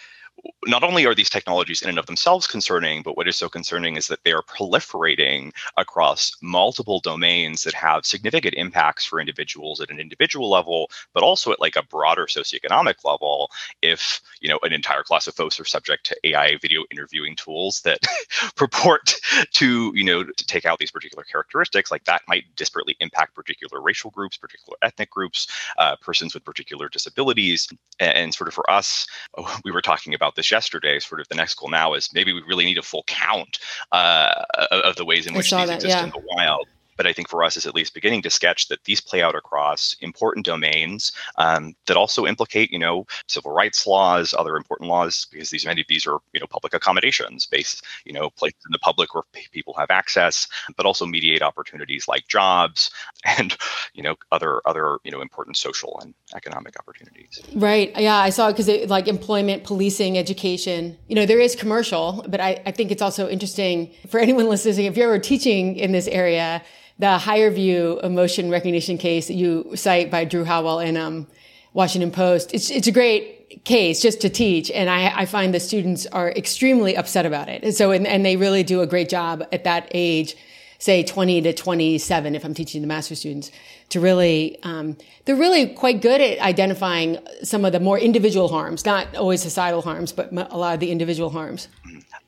not 0.66 0.84
only 0.84 1.06
are 1.06 1.14
these 1.14 1.30
technologies 1.30 1.82
in 1.82 1.88
and 1.88 1.98
of 1.98 2.06
themselves 2.06 2.46
concerning, 2.46 3.02
but 3.02 3.16
what 3.16 3.28
is 3.28 3.36
so 3.36 3.48
concerning 3.48 3.96
is 3.96 4.06
that 4.08 4.22
they 4.24 4.32
are 4.32 4.42
proliferating 4.42 5.52
across 5.76 6.36
multiple 6.42 7.00
domains 7.00 7.62
that 7.64 7.74
have 7.74 8.04
significant 8.04 8.54
impacts 8.54 9.04
for 9.04 9.20
individuals 9.20 9.80
at 9.80 9.90
an 9.90 9.98
individual 9.98 10.50
level, 10.50 10.90
but 11.14 11.22
also 11.22 11.50
at 11.52 11.60
like 11.60 11.76
a 11.76 11.82
broader 11.82 12.26
socioeconomic 12.26 13.04
level. 13.04 13.50
If 13.82 14.20
you 14.40 14.48
know 14.48 14.58
an 14.62 14.72
entire 14.72 15.02
class 15.02 15.26
of 15.26 15.34
folks 15.34 15.58
are 15.58 15.64
subject 15.64 16.04
to 16.06 16.16
AI 16.24 16.56
video 16.60 16.84
interviewing 16.90 17.36
tools 17.36 17.80
that 17.82 18.00
purport 18.56 19.14
to 19.52 19.92
you 19.94 20.04
know 20.04 20.24
to 20.24 20.46
take 20.46 20.66
out 20.66 20.78
these 20.78 20.90
particular 20.90 21.24
characteristics, 21.24 21.90
like 21.90 22.04
that 22.04 22.22
might 22.28 22.44
disparately 22.56 22.94
impact 23.00 23.34
particular 23.34 23.80
racial 23.80 24.10
groups, 24.10 24.36
particular 24.36 24.76
ethnic 24.82 25.10
groups, 25.10 25.48
uh, 25.78 25.96
persons 25.96 26.34
with 26.34 26.44
particular 26.44 26.88
disabilities, 26.88 27.68
and, 27.98 28.16
and 28.16 28.34
sort 28.34 28.48
of 28.48 28.54
for 28.54 28.68
us, 28.70 29.06
we 29.64 29.72
were 29.72 29.82
talking 29.82 30.14
about 30.14 30.29
this 30.34 30.50
yesterday. 30.50 30.98
Sort 30.98 31.20
of 31.20 31.28
the 31.28 31.34
next 31.34 31.54
goal 31.54 31.70
now 31.70 31.94
is 31.94 32.10
maybe 32.12 32.32
we 32.32 32.42
really 32.42 32.64
need 32.64 32.78
a 32.78 32.82
full 32.82 33.04
count 33.06 33.58
uh, 33.92 34.44
of 34.70 34.96
the 34.96 35.04
ways 35.04 35.26
in 35.26 35.34
which 35.34 35.50
these 35.50 35.66
that, 35.66 35.76
exist 35.76 35.96
yeah. 35.96 36.04
in 36.04 36.10
the 36.10 36.22
wild 36.36 36.66
but 37.00 37.06
I 37.06 37.14
think 37.14 37.30
for 37.30 37.42
us 37.42 37.56
is 37.56 37.64
at 37.64 37.74
least 37.74 37.94
beginning 37.94 38.20
to 38.20 38.28
sketch 38.28 38.68
that 38.68 38.84
these 38.84 39.00
play 39.00 39.22
out 39.22 39.34
across 39.34 39.96
important 40.02 40.44
domains 40.44 41.12
um, 41.38 41.74
that 41.86 41.96
also 41.96 42.26
implicate, 42.26 42.70
you 42.70 42.78
know, 42.78 43.06
civil 43.26 43.52
rights 43.52 43.86
laws, 43.86 44.34
other 44.36 44.54
important 44.54 44.90
laws, 44.90 45.26
because 45.30 45.48
these 45.48 45.64
many 45.64 45.80
of 45.80 45.86
these 45.88 46.06
are, 46.06 46.18
you 46.34 46.40
know, 46.40 46.46
public 46.46 46.74
accommodations 46.74 47.46
based, 47.46 47.86
you 48.04 48.12
know, 48.12 48.28
places 48.28 48.60
in 48.66 48.72
the 48.72 48.78
public 48.80 49.14
where 49.14 49.22
people 49.50 49.72
have 49.78 49.90
access, 49.90 50.46
but 50.76 50.84
also 50.84 51.06
mediate 51.06 51.40
opportunities 51.40 52.06
like 52.06 52.28
jobs 52.28 52.90
and, 53.24 53.56
you 53.94 54.02
know, 54.02 54.14
other 54.30 54.60
other 54.66 54.98
you 55.02 55.10
know 55.10 55.22
important 55.22 55.56
social 55.56 55.98
and 56.02 56.12
economic 56.34 56.78
opportunities. 56.78 57.40
Right. 57.54 57.98
Yeah, 57.98 58.16
I 58.16 58.28
saw 58.28 58.48
it 58.48 58.58
because 58.58 58.90
like 58.90 59.08
employment, 59.08 59.64
policing, 59.64 60.18
education. 60.18 60.98
You 61.08 61.14
know, 61.14 61.24
there 61.24 61.40
is 61.40 61.56
commercial, 61.56 62.26
but 62.28 62.42
I, 62.42 62.60
I 62.66 62.72
think 62.72 62.90
it's 62.90 63.00
also 63.00 63.26
interesting 63.26 63.90
for 64.10 64.20
anyone 64.20 64.50
listening. 64.50 64.84
If 64.84 64.98
you're 64.98 65.08
ever 65.08 65.18
teaching 65.18 65.76
in 65.76 65.92
this 65.92 66.06
area 66.06 66.62
the 67.00 67.16
HireVue 67.18 68.04
emotion 68.04 68.50
recognition 68.50 68.98
case 68.98 69.28
that 69.28 69.34
you 69.34 69.74
cite 69.74 70.10
by 70.10 70.26
Drew 70.26 70.44
Harwell 70.44 70.80
in 70.80 70.98
um, 70.98 71.26
Washington 71.72 72.10
Post. 72.10 72.52
It's 72.52 72.70
it's 72.70 72.86
a 72.86 72.92
great 72.92 73.64
case 73.64 74.02
just 74.02 74.20
to 74.20 74.28
teach, 74.28 74.70
and 74.70 74.90
I, 74.90 75.20
I 75.20 75.24
find 75.24 75.54
the 75.54 75.60
students 75.60 76.04
are 76.06 76.30
extremely 76.30 76.96
upset 76.96 77.24
about 77.24 77.48
it. 77.48 77.64
And 77.64 77.74
so, 77.74 77.90
and, 77.90 78.06
and 78.06 78.24
they 78.24 78.36
really 78.36 78.62
do 78.62 78.82
a 78.82 78.86
great 78.86 79.08
job 79.08 79.42
at 79.50 79.64
that 79.64 79.88
age, 79.92 80.36
say 80.78 81.02
20 81.02 81.40
to 81.42 81.52
27, 81.54 82.34
if 82.34 82.44
I'm 82.44 82.52
teaching 82.52 82.82
the 82.82 82.86
master 82.86 83.14
students, 83.14 83.50
to 83.88 83.98
really, 83.98 84.58
um, 84.62 84.96
they're 85.24 85.36
really 85.36 85.68
quite 85.68 86.02
good 86.02 86.20
at 86.20 86.38
identifying 86.38 87.18
some 87.42 87.64
of 87.64 87.72
the 87.72 87.80
more 87.80 87.98
individual 87.98 88.48
harms, 88.48 88.84
not 88.84 89.16
always 89.16 89.42
societal 89.42 89.82
harms, 89.82 90.12
but 90.12 90.30
a 90.32 90.58
lot 90.58 90.74
of 90.74 90.80
the 90.80 90.90
individual 90.90 91.30
harms 91.30 91.68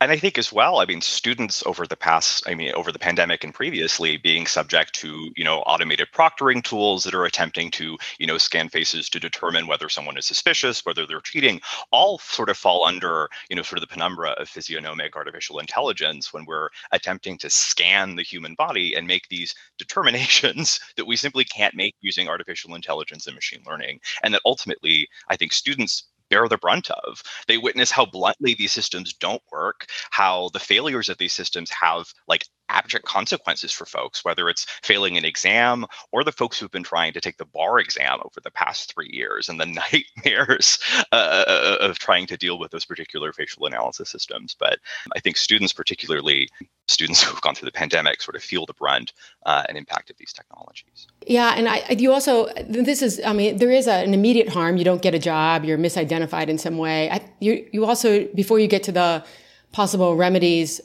and 0.03 0.13
I 0.13 0.19
think 0.19 0.39
as 0.39 0.53
well, 0.53 0.81
I 0.81 0.85
mean, 0.87 1.01
students 1.01 1.63
over 1.67 1.87
the 1.87 1.97
past, 1.97 2.43
I 2.49 2.55
mean, 2.55 2.73
over 2.75 2.93
the 2.93 2.99
pandemic 2.99 3.45
and 3.45 3.55
previously 3.55 4.17
being 4.17 4.47
subject 4.47 4.93
to, 4.97 5.31
you 5.37 5.45
know, 5.45 5.61
automated 5.61 6.09
proctoring 6.13 6.63
tools 6.63 7.05
that 7.05 7.15
are 7.15 7.25
attempting 7.25 7.71
to, 7.73 7.97
you 8.19 8.27
know, 8.27 8.39
scan 8.39 8.69
faces 8.69 9.09
to 9.11 9.21
determine 9.21 9.67
whether 9.67 9.89
someone 9.89 10.17
is 10.19 10.27
suspicious, 10.27 10.85
whether 10.85 11.07
they're 11.07 11.21
cheating, 11.21 11.61
all 11.91 12.19
sort 12.19 12.49
of 12.49 12.57
fall 12.57 12.85
under, 12.85 13.29
you 13.51 13.57
know, 13.57 13.63
sort 13.63 13.79
of 13.79 13.89
the 13.89 13.93
penumbra 13.93 14.31
of 14.33 14.49
physiognomic 14.49 15.17
artificial 15.17 15.59
intelligence 15.59 16.33
when 16.33 16.45
we're 16.45 16.69
attempting 16.93 17.39
to 17.39 17.49
scan 17.49 18.17
the 18.17 18.23
human 18.23 18.55
body 18.55 18.95
and 18.95 19.07
make 19.07 19.29
these 19.29 19.55
determinations 19.79 20.81
that 20.97 21.07
we 21.07 21.17
simply 21.17 21.45
can't 21.45 21.75
make 21.75 21.95
using 22.01 22.29
artificial 22.29 22.75
intelligence 22.75 23.27
and 23.27 23.35
machine 23.35 23.63
learning. 23.67 24.01
And 24.23 24.35
that 24.35 24.43
ultimately, 24.45 25.09
I 25.29 25.37
think 25.37 25.53
students 25.53 26.05
bear 26.33 26.49
the 26.49 26.57
brunt 26.57 26.91
of. 26.91 27.23
They 27.47 27.59
witness 27.59 27.91
how 27.91 28.07
bluntly 28.07 28.55
these 28.55 28.73
systems 28.73 29.13
don't 29.13 29.43
work, 29.53 29.87
how 30.11 30.49
the 30.53 30.59
failures 30.59 31.09
of 31.11 31.19
these 31.19 31.35
systems 31.35 31.71
have 31.71 32.07
like 32.27 32.47
abject 32.69 33.05
consequences 33.05 33.73
for 33.73 33.87
folks, 33.87 34.25
whether 34.25 34.49
it's 34.49 34.67
failing 34.83 35.17
an 35.17 35.25
exam 35.25 35.85
or 36.11 36.25
the 36.25 36.33
folks 36.33 36.59
who've 36.59 36.71
been 36.71 36.83
trying 36.83 37.13
to 37.13 37.21
take 37.21 37.37
the 37.37 37.45
bar 37.45 37.79
exam 37.79 38.19
over 38.21 38.41
the 38.43 38.51
past 38.51 38.93
three 38.93 39.11
years 39.13 39.49
and 39.49 39.61
the 39.61 39.67
nightmares 40.25 40.79
uh, 41.13 41.45
uh, 41.47 41.77
of 41.81 41.99
trying 41.99 42.27
to 42.27 42.37
deal 42.37 42.59
with 42.59 42.71
those 42.71 42.85
particular 42.85 43.33
facial 43.33 43.67
analysis 43.67 44.11
systems. 44.11 44.57
But 44.59 44.79
I 45.15 45.21
think 45.21 45.37
students, 45.37 45.73
particularly 45.73 46.49
students 46.89 47.23
who've 47.23 47.41
gone 47.41 47.55
through 47.55 47.67
the 47.67 47.73
pandemic, 47.73 48.23
sort 48.23 48.37
of 48.37 48.43
feel 48.43 48.67
the 48.67 48.75
brunt 48.75 49.13
uh, 49.47 49.65
and 49.69 49.77
impact 49.77 50.11
of 50.11 50.17
these 50.17 50.33
technologies. 50.33 51.07
Yeah, 51.27 51.55
and 51.57 51.69
I, 51.69 51.85
you 51.99 52.13
also 52.13 52.49
this 52.69 53.03
is 53.03 53.21
I 53.25 53.33
mean 53.33 53.59
there 53.59 53.71
is 53.71 53.87
a, 53.87 54.05
an 54.05 54.15
immediate 54.15 54.49
harm. 54.49 54.77
You 54.77 54.85
don't 54.85 55.03
get 55.03 55.15
a 55.15 55.19
job. 55.19 55.65
You're 55.65 55.79
misidentified 55.79 56.49
in 56.49 56.59
some 56.59 56.79
way. 56.79 57.11
I, 57.11 57.21
you 57.41 57.67
you 57.73 57.85
also 57.85 58.27
before 58.35 58.59
you 58.59 58.67
get 58.69 58.83
to 58.85 58.93
the 58.93 59.25
possible 59.73 60.17
remedies 60.17 60.81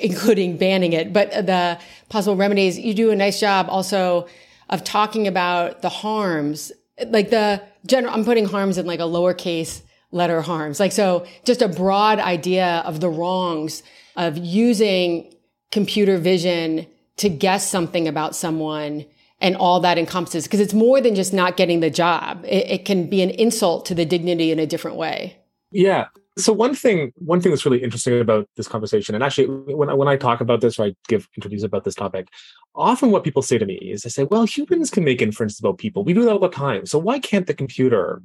including 0.00 0.56
banning 0.56 0.92
it, 0.92 1.12
but 1.12 1.30
the 1.30 1.78
possible 2.08 2.36
remedies, 2.36 2.78
you 2.78 2.94
do 2.94 3.10
a 3.10 3.16
nice 3.16 3.40
job 3.40 3.66
also 3.68 4.28
of 4.70 4.84
talking 4.84 5.26
about 5.26 5.82
the 5.82 5.88
harms, 5.88 6.72
like 7.08 7.30
the 7.30 7.62
general, 7.86 8.14
I'm 8.14 8.24
putting 8.24 8.46
harms 8.46 8.78
in 8.78 8.86
like 8.86 9.00
a 9.00 9.04
lowercase 9.04 9.82
letter 10.10 10.40
harms. 10.40 10.80
Like, 10.80 10.92
so 10.92 11.26
just 11.44 11.60
a 11.60 11.68
broad 11.68 12.18
idea 12.18 12.82
of 12.86 13.00
the 13.00 13.08
wrongs 13.08 13.82
of 14.16 14.38
using 14.38 15.34
computer 15.72 16.18
vision 16.18 16.86
to 17.16 17.28
guess 17.28 17.68
something 17.68 18.06
about 18.06 18.36
someone 18.36 19.04
and 19.40 19.56
all 19.56 19.80
that 19.80 19.98
encompasses. 19.98 20.46
Cause 20.46 20.60
it's 20.60 20.72
more 20.72 21.00
than 21.00 21.14
just 21.14 21.34
not 21.34 21.56
getting 21.56 21.80
the 21.80 21.90
job. 21.90 22.44
It, 22.44 22.70
it 22.70 22.84
can 22.84 23.10
be 23.10 23.22
an 23.22 23.30
insult 23.30 23.86
to 23.86 23.94
the 23.94 24.04
dignity 24.04 24.52
in 24.52 24.58
a 24.58 24.66
different 24.66 24.96
way. 24.96 25.36
Yeah. 25.70 26.06
So 26.36 26.52
one 26.52 26.74
thing, 26.74 27.12
one 27.16 27.40
thing 27.40 27.52
that's 27.52 27.64
really 27.64 27.82
interesting 27.82 28.20
about 28.20 28.48
this 28.56 28.66
conversation, 28.66 29.14
and 29.14 29.22
actually, 29.22 29.46
when 29.46 29.88
I, 29.88 29.94
when 29.94 30.08
I 30.08 30.16
talk 30.16 30.40
about 30.40 30.60
this 30.60 30.78
or 30.78 30.86
I 30.86 30.96
give 31.06 31.28
interviews 31.36 31.62
about 31.62 31.84
this 31.84 31.94
topic, 31.94 32.28
often 32.74 33.12
what 33.12 33.22
people 33.22 33.42
say 33.42 33.56
to 33.56 33.66
me 33.66 33.74
is 33.76 34.02
they 34.02 34.10
say, 34.10 34.24
"Well, 34.24 34.44
humans 34.44 34.90
can 34.90 35.04
make 35.04 35.22
inferences 35.22 35.60
about 35.60 35.78
people. 35.78 36.02
We 36.02 36.12
do 36.12 36.24
that 36.24 36.32
all 36.32 36.40
the 36.40 36.48
time. 36.48 36.86
So 36.86 36.98
why 36.98 37.20
can't 37.20 37.46
the 37.46 37.54
computer?" 37.54 38.22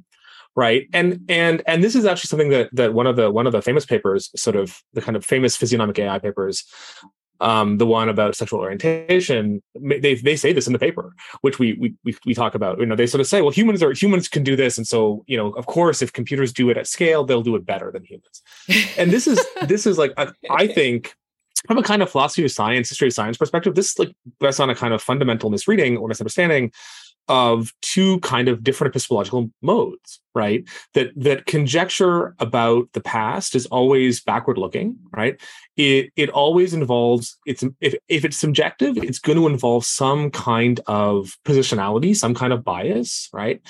Right. 0.56 0.88
And 0.92 1.24
and 1.28 1.62
and 1.66 1.84
this 1.84 1.94
is 1.94 2.04
actually 2.04 2.26
something 2.26 2.50
that 2.50 2.70
that 2.72 2.92
one 2.92 3.06
of 3.06 3.14
the 3.14 3.30
one 3.30 3.46
of 3.46 3.52
the 3.52 3.62
famous 3.62 3.86
papers, 3.86 4.30
sort 4.34 4.56
of 4.56 4.82
the 4.92 5.00
kind 5.00 5.16
of 5.16 5.24
famous 5.24 5.54
physiognomic 5.54 5.98
AI 6.00 6.18
papers, 6.18 6.64
um, 7.40 7.78
the 7.78 7.86
one 7.86 8.08
about 8.08 8.36
sexual 8.36 8.60
orientation, 8.60 9.62
they 9.74 10.14
they 10.14 10.36
say 10.36 10.52
this 10.52 10.66
in 10.66 10.72
the 10.72 10.78
paper, 10.78 11.14
which 11.40 11.58
we, 11.58 11.74
we 11.74 11.94
we 12.04 12.16
we 12.26 12.34
talk 12.34 12.54
about. 12.54 12.78
You 12.78 12.86
know, 12.86 12.96
they 12.96 13.06
sort 13.06 13.20
of 13.20 13.26
say, 13.26 13.40
well, 13.40 13.50
humans 13.50 13.82
are 13.82 13.92
humans 13.92 14.28
can 14.28 14.44
do 14.44 14.56
this, 14.56 14.76
and 14.76 14.86
so 14.86 15.24
you 15.26 15.36
know, 15.36 15.50
of 15.52 15.66
course, 15.66 16.02
if 16.02 16.12
computers 16.12 16.52
do 16.52 16.70
it 16.70 16.76
at 16.76 16.86
scale, 16.86 17.24
they'll 17.24 17.42
do 17.42 17.56
it 17.56 17.64
better 17.64 17.90
than 17.90 18.04
humans. 18.04 18.42
and 18.98 19.10
this 19.10 19.26
is 19.26 19.44
this 19.66 19.86
is 19.86 19.98
like 19.98 20.12
I, 20.16 20.28
I 20.50 20.66
think 20.66 21.14
from 21.66 21.78
a 21.78 21.82
kind 21.82 22.02
of 22.02 22.10
philosophy 22.10 22.44
of 22.44 22.50
science, 22.50 22.88
history 22.88 23.08
of 23.08 23.14
science 23.14 23.36
perspective, 23.36 23.74
this 23.74 23.98
like 23.98 24.14
rests 24.40 24.60
on 24.60 24.70
a 24.70 24.74
kind 24.74 24.94
of 24.94 25.02
fundamental 25.02 25.50
misreading 25.50 25.96
or 25.96 26.08
misunderstanding 26.08 26.72
of 27.28 27.72
two 27.80 28.18
kind 28.20 28.48
of 28.48 28.62
different 28.62 28.92
epistemological 28.92 29.50
modes 29.62 30.20
right? 30.34 30.64
That 30.94 31.10
that 31.16 31.46
conjecture 31.46 32.34
about 32.38 32.88
the 32.92 33.00
past 33.00 33.54
is 33.54 33.66
always 33.66 34.20
backward 34.20 34.58
looking 34.58 34.96
right? 35.12 35.40
It 35.76 36.10
it 36.16 36.30
always 36.30 36.72
involves 36.74 37.36
it's 37.46 37.64
if, 37.80 37.94
if 38.08 38.24
it's 38.24 38.36
subjective 38.36 38.98
it's 38.98 39.18
going 39.18 39.38
to 39.38 39.46
involve 39.46 39.84
some 39.84 40.30
kind 40.30 40.80
of 40.86 41.36
positionality 41.44 42.16
some 42.16 42.34
kind 42.34 42.52
of 42.52 42.64
bias 42.64 43.28
right? 43.32 43.60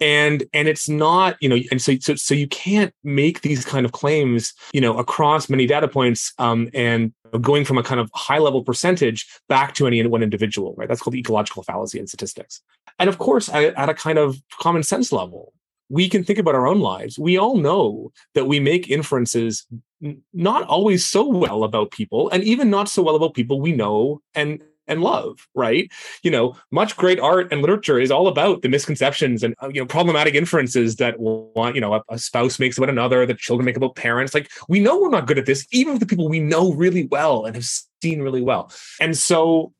And 0.00 0.44
and 0.52 0.68
it's 0.68 0.88
not 0.88 1.36
you 1.40 1.48
know 1.48 1.58
and 1.70 1.80
so 1.80 1.96
so, 2.00 2.16
so 2.16 2.34
you 2.34 2.48
can't 2.48 2.92
make 3.02 3.40
these 3.40 3.64
kind 3.64 3.86
of 3.86 3.92
claims 3.92 4.52
you 4.72 4.80
know 4.80 4.98
across 4.98 5.48
many 5.48 5.66
data 5.66 5.88
points 5.88 6.32
um, 6.38 6.68
and 6.74 7.12
going 7.42 7.64
from 7.64 7.78
a 7.78 7.82
kind 7.82 8.00
of 8.00 8.10
high 8.14 8.38
level 8.38 8.62
percentage 8.62 9.26
back 9.48 9.74
to 9.74 9.86
any 9.86 10.04
one 10.06 10.22
individual 10.22 10.74
right? 10.76 10.88
That's 10.88 11.00
called 11.00 11.16
ecological 11.16 11.62
fallacy 11.62 11.98
in 11.98 12.06
statistics. 12.06 12.62
And 12.98 13.08
of 13.08 13.18
course 13.18 13.48
at 13.48 13.88
a 13.88 13.94
kind 13.94 14.18
of 14.18 14.36
common 14.60 14.82
sense 14.82 15.12
level 15.12 15.52
we 15.88 16.08
can 16.08 16.24
think 16.24 16.38
about 16.38 16.54
our 16.54 16.66
own 16.66 16.80
lives. 16.80 17.18
We 17.18 17.36
all 17.36 17.56
know 17.56 18.12
that 18.34 18.46
we 18.46 18.58
make 18.58 18.90
inferences 18.90 19.66
not 20.32 20.64
always 20.64 21.04
so 21.06 21.26
well 21.26 21.64
about 21.64 21.90
people 21.90 22.28
and 22.30 22.42
even 22.42 22.70
not 22.70 22.88
so 22.88 23.02
well 23.02 23.16
about 23.16 23.34
people 23.34 23.60
we 23.60 23.72
know 23.72 24.20
and 24.34 24.62
and 24.86 25.02
love, 25.02 25.46
right? 25.54 25.90
You 26.22 26.30
know, 26.30 26.56
much 26.70 26.96
great 26.96 27.20
art 27.20 27.52
and 27.52 27.60
literature 27.60 27.98
is 27.98 28.10
all 28.10 28.28
about 28.28 28.62
the 28.62 28.68
misconceptions 28.68 29.42
and 29.42 29.54
uh, 29.62 29.68
you 29.68 29.80
know 29.80 29.86
problematic 29.86 30.34
inferences 30.34 30.96
that 30.96 31.18
want 31.18 31.74
you 31.74 31.80
know 31.80 31.94
a, 31.94 32.02
a, 32.08 32.18
spouse 32.18 32.58
makes 32.58 32.78
about 32.78 32.90
another, 32.90 33.26
that 33.26 33.38
children 33.38 33.64
make 33.64 33.76
about 33.76 33.96
parents. 33.96 34.34
Like 34.34 34.50
we 34.68 34.80
know 34.80 35.00
we're 35.00 35.10
not 35.10 35.26
good 35.26 35.38
at 35.38 35.46
this, 35.46 35.66
even 35.70 35.94
with 35.94 36.00
the 36.00 36.06
people 36.06 36.28
we 36.28 36.40
know 36.40 36.72
really 36.72 37.06
well 37.06 37.44
and 37.44 37.54
have 37.54 37.66
seen 38.02 38.22
really 38.22 38.42
well. 38.42 38.70
And 39.00 39.16
so 39.16 39.72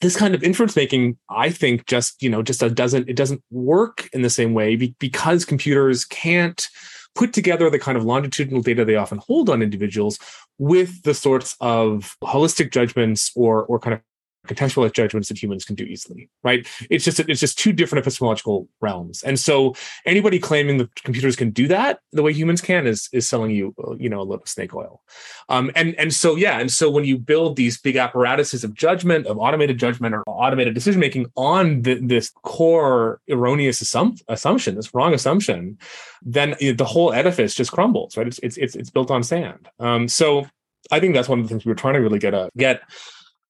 this 0.00 0.16
kind 0.16 0.34
of 0.34 0.42
inference 0.42 0.76
making 0.76 1.16
i 1.30 1.48
think 1.48 1.86
just 1.86 2.22
you 2.22 2.28
know 2.28 2.42
just 2.42 2.60
doesn't 2.74 3.08
it 3.08 3.16
doesn't 3.16 3.42
work 3.50 4.08
in 4.12 4.22
the 4.22 4.30
same 4.30 4.52
way 4.52 4.76
because 4.76 5.44
computers 5.44 6.04
can't 6.04 6.68
put 7.14 7.32
together 7.32 7.70
the 7.70 7.78
kind 7.78 7.96
of 7.96 8.04
longitudinal 8.04 8.62
data 8.62 8.84
they 8.84 8.94
often 8.94 9.18
hold 9.26 9.48
on 9.48 9.62
individuals 9.62 10.18
with 10.58 11.02
the 11.02 11.14
sorts 11.14 11.56
of 11.60 12.16
holistic 12.22 12.70
judgments 12.70 13.32
or 13.34 13.64
or 13.64 13.78
kind 13.78 13.94
of 13.94 14.00
contextualized 14.46 14.94
judgments 14.94 15.28
that 15.28 15.42
humans 15.42 15.64
can 15.64 15.74
do 15.74 15.84
easily 15.84 16.28
right? 16.42 16.66
It's 16.90 17.04
just 17.04 17.20
it's 17.20 17.40
just 17.40 17.58
two 17.58 17.72
different 17.72 18.04
epistemological 18.04 18.68
realms. 18.80 19.22
And 19.22 19.38
so 19.38 19.74
anybody 20.04 20.38
claiming 20.38 20.78
that 20.78 20.94
computers 21.02 21.36
can 21.36 21.50
do 21.50 21.66
that 21.68 22.00
the 22.12 22.22
way 22.22 22.32
humans 22.32 22.60
can 22.60 22.86
is 22.86 23.08
is 23.12 23.28
selling 23.28 23.50
you 23.50 23.74
you 23.98 24.08
know 24.08 24.20
a 24.20 24.28
little 24.30 24.46
snake 24.46 24.74
oil. 24.74 25.02
Um 25.48 25.70
and 25.74 25.94
and 25.96 26.12
so 26.14 26.36
yeah 26.36 26.58
and 26.58 26.70
so 26.70 26.90
when 26.90 27.04
you 27.04 27.18
build 27.18 27.56
these 27.56 27.78
big 27.80 27.96
apparatuses 27.96 28.64
of 28.64 28.74
judgment 28.74 29.26
of 29.26 29.38
automated 29.38 29.78
judgment 29.78 30.14
or 30.14 30.22
automated 30.26 30.74
decision 30.74 31.00
making 31.00 31.26
on 31.36 31.82
the, 31.82 31.94
this 31.94 32.30
core 32.42 33.20
erroneous 33.28 33.82
assump- 33.82 34.22
assumption 34.28 34.74
this 34.74 34.94
wrong 34.94 35.14
assumption 35.14 35.78
then 36.22 36.54
the 36.60 36.84
whole 36.84 37.12
edifice 37.12 37.54
just 37.54 37.72
crumbles 37.72 38.16
right? 38.16 38.26
It's 38.26 38.38
it's 38.38 38.56
it's, 38.56 38.76
it's 38.76 38.90
built 38.90 39.10
on 39.10 39.22
sand. 39.22 39.68
Um 39.78 40.08
so 40.08 40.46
I 40.92 41.00
think 41.00 41.14
that's 41.14 41.28
one 41.28 41.40
of 41.40 41.44
the 41.44 41.48
things 41.48 41.64
we 41.64 41.70
were 41.70 41.76
trying 41.76 41.94
to 41.94 42.00
really 42.00 42.20
get 42.20 42.34
a 42.34 42.50
get 42.56 42.82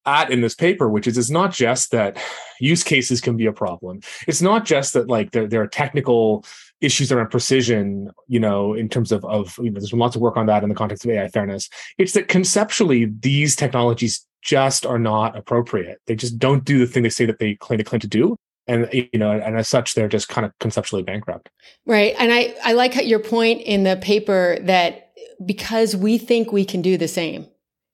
at 0.07 0.31
in 0.31 0.41
this 0.41 0.55
paper, 0.55 0.89
which 0.89 1.07
is 1.07 1.19
it's 1.19 1.31
not 1.31 1.53
just 1.53 1.91
that 1.91 2.17
use 2.61 2.83
cases 2.83 3.21
can 3.21 3.37
be 3.37 3.47
a 3.47 3.53
problem. 3.53 4.01
It's 4.27 4.41
not 4.41 4.65
just 4.65 4.93
that 4.95 5.09
like 5.09 5.33
there, 5.33 5.47
there 5.47 5.63
are 5.63 5.67
technical 5.67 6.45
issues 6.81 7.11
around 7.11 7.31
precision, 7.31 8.11
you 8.29 8.41
know, 8.41 8.75
in 8.75 8.89
terms 8.89 9.13
of, 9.13 9.25
of 9.25 9.57
you 9.59 9.71
know, 9.71 9.81
there's 9.81 9.91
been 9.91 9.99
lots 9.99 10.17
of 10.17 10.23
work 10.23 10.37
on 10.37 10.47
that 10.47 10.63
in 10.63 10.69
the 10.69 10.75
context 10.75 11.05
of 11.05 11.11
AI 11.11 11.29
fairness. 11.29 11.69
It's 11.99 12.13
that 12.13 12.29
conceptually 12.29 13.07
these 13.21 13.57
technologies 13.57 14.27
just 14.43 14.87
are 14.87 14.99
not 14.99 15.37
appropriate. 15.37 16.01
They 16.07 16.15
just 16.15 16.39
don't 16.39 16.65
do 16.65 16.79
the 16.79 16.87
thing 16.87 17.03
they 17.03 17.09
say 17.09 17.27
that 17.27 17.39
they 17.39 17.55
claim 17.57 17.79
to 17.79 17.85
claim 17.85 18.01
to 18.01 18.07
do. 18.07 18.37
And 18.69 18.89
you 18.93 19.19
know, 19.19 19.31
and 19.31 19.57
as 19.57 19.69
such, 19.69 19.95
they're 19.95 20.09
just 20.09 20.29
kind 20.29 20.45
of 20.45 20.53
conceptually 20.59 21.03
bankrupt. 21.03 21.51
Right. 21.87 22.15
And 22.19 22.33
I, 22.33 22.55
I 22.65 22.73
like 22.73 22.97
your 23.07 23.21
point 23.21 23.63
in 23.63 23.85
the 23.85 23.97
paper 23.97 24.59
that 24.63 25.13
because 25.45 25.95
we 25.95 26.19
think 26.19 26.53
we 26.53 26.65
can 26.65 26.83
do 26.83 26.97
the 26.97 27.09
same, 27.09 27.47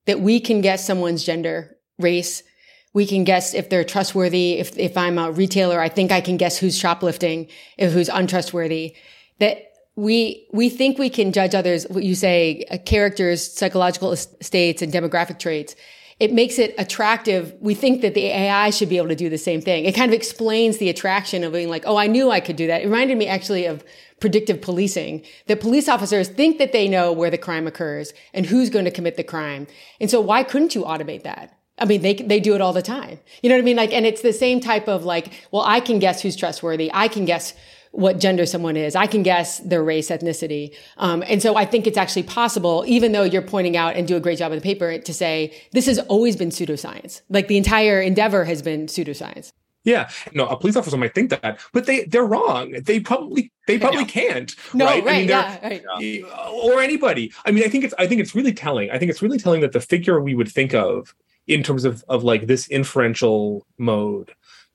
that 0.07 0.21
we 0.21 0.41
can 0.41 0.61
guess 0.61 0.87
someone's 0.87 1.25
gender 1.25 1.77
race. 1.99 2.43
We 2.95 3.07
can 3.07 3.25
guess 3.25 3.55
if 3.55 3.71
they're 3.71 3.85
trustworthy. 3.85 4.55
If, 4.59 4.77
if 4.79 4.97
I'm 4.97 5.19
a 5.19 5.33
retailer, 5.33 5.81
I 5.81 5.89
think 5.89 6.13
I 6.13 6.21
can 6.21 6.37
guess 6.37 6.59
who's 6.59 6.77
shoplifting, 6.77 7.49
if 7.79 7.93
who's 7.93 8.09
untrustworthy. 8.09 8.95
That 9.39 9.73
we, 9.97 10.47
we 10.53 10.69
think 10.69 10.99
we 10.99 11.11
can 11.11 11.33
judge 11.33 11.55
others, 11.55 11.87
what 11.89 12.05
you 12.05 12.15
say, 12.15 12.65
uh, 12.71 12.79
characters, 12.79 13.53
psychological 13.53 14.15
states 14.17 14.83
and 14.83 14.93
demographic 14.93 15.39
traits. 15.39 15.75
It 16.19 16.33
makes 16.33 16.59
it 16.59 16.75
attractive. 16.79 17.55
We 17.61 17.75
think 17.75 18.01
that 18.03 18.15
the 18.15 18.27
AI 18.27 18.71
should 18.71 18.89
be 18.89 18.97
able 18.97 19.09
to 19.09 19.17
do 19.17 19.29
the 19.29 19.39
same 19.39 19.61
thing. 19.61 19.85
It 19.85 19.95
kind 19.95 20.11
of 20.11 20.15
explains 20.15 20.79
the 20.79 20.89
attraction 20.89 21.43
of 21.45 21.53
being 21.53 21.69
like, 21.69 21.85
oh, 21.87 21.97
I 21.97 22.07
knew 22.07 22.31
I 22.31 22.41
could 22.41 22.57
do 22.57 22.67
that. 22.69 22.83
It 22.83 22.87
reminded 22.87 23.19
me 23.19 23.27
actually 23.27 23.67
of 23.67 23.85
predictive 24.21 24.63
policing 24.63 25.23
that 25.47 25.61
police 25.61 25.89
officers 25.89 26.29
think 26.29 26.59
that 26.59 26.73
they 26.73 26.87
know 26.87 27.13
where 27.13 27.31
the 27.31 27.39
crime 27.39 27.67
occurs 27.67 28.13
and 28.33 28.47
who's 28.47 28.71
going 28.71 28.85
to 28.85 28.91
commit 28.91 29.17
the 29.17 29.25
crime. 29.25 29.67
And 30.01 30.11
so 30.11 30.21
why 30.21 30.45
couldn't 30.45 30.75
you 30.75 30.85
automate 30.85 31.25
that? 31.25 31.59
I 31.83 31.85
mean, 31.85 32.01
they, 32.01 32.15
they 32.15 32.39
do 32.39 32.55
it 32.55 32.61
all 32.61 32.73
the 32.73 32.81
time. 32.81 33.19
You 33.43 33.49
know 33.49 33.57
what 33.57 33.63
I 33.63 33.65
mean? 33.65 33.77
Like, 33.77 33.93
and 33.93 34.07
it's 34.07 34.23
the 34.23 34.33
same 34.33 34.61
type 34.61 34.87
of 34.87 35.05
like, 35.05 35.33
well, 35.51 35.65
I 35.67 35.81
can 35.81 35.99
guess 35.99 36.23
who's 36.23 36.37
trustworthy. 36.37 36.91
I 36.95 37.09
can 37.09 37.25
guess 37.25 37.55
what 37.91 38.21
gender 38.21 38.47
someone 38.47 38.77
is. 38.77 38.95
I 38.95 39.07
can 39.07 39.25
guess 39.25 39.59
their 39.59 39.83
race, 39.83 40.11
ethnicity. 40.11 40.75
Um, 40.97 41.25
and 41.27 41.43
so 41.43 41.57
I 41.57 41.65
think 41.65 41.89
it's 41.89 41.99
actually 41.99 42.23
possible, 42.23 42.85
even 42.87 43.11
though 43.13 43.25
you're 43.25 43.43
pointing 43.43 43.77
out 43.77 43.97
and 43.97 44.07
do 44.07 44.17
a 44.17 44.21
great 44.21 44.39
job 44.39 44.53
in 44.53 44.59
the 44.59 44.63
paper 44.63 44.97
to 44.97 45.13
say 45.13 45.53
this 45.73 45.87
has 45.87 45.99
always 45.99 46.37
been 46.37 46.51
pseudoscience. 46.51 47.21
Like 47.29 47.49
the 47.49 47.57
entire 47.57 48.01
endeavor 48.01 48.45
has 48.45 48.63
been 48.63 48.87
pseudoscience. 48.87 49.53
Yeah, 49.85 50.11
no, 50.33 50.47
a 50.47 50.57
police 50.57 50.77
officer 50.77 50.97
might 50.97 51.13
think 51.13 51.31
that, 51.31 51.59
but 51.73 51.87
they 51.87 52.05
they're 52.05 52.25
wrong. 52.25 52.71
They 52.71 53.01
probably 53.01 53.51
they 53.67 53.81
probably 53.81 54.05
can't. 54.05 54.55
No, 54.73 54.85
right? 54.85 55.05
right 55.05 55.15
I 55.15 55.19
mean, 55.19 55.29
yeah, 55.29 55.59
right. 55.61 56.53
Or 56.53 56.81
anybody. 56.81 57.33
I 57.45 57.51
mean, 57.51 57.65
I 57.65 57.69
think 57.69 57.83
it's 57.83 57.95
I 57.99 58.07
think 58.07 58.21
it's 58.21 58.33
really 58.33 58.53
telling. 58.53 58.93
I 58.93 58.99
think 58.99 59.11
it's 59.11 59.23
really 59.23 59.39
telling 59.39 59.61
that 59.63 59.73
the 59.73 59.81
figure 59.81 60.21
we 60.21 60.37
would 60.37 60.49
think 60.49 60.73
of 60.73 61.17
in 61.47 61.63
terms 61.63 61.85
of 61.85 62.05
of 62.09 62.25
like 62.25 62.47
this 62.47 62.69
inferential 62.69 63.67
mode 63.79 64.33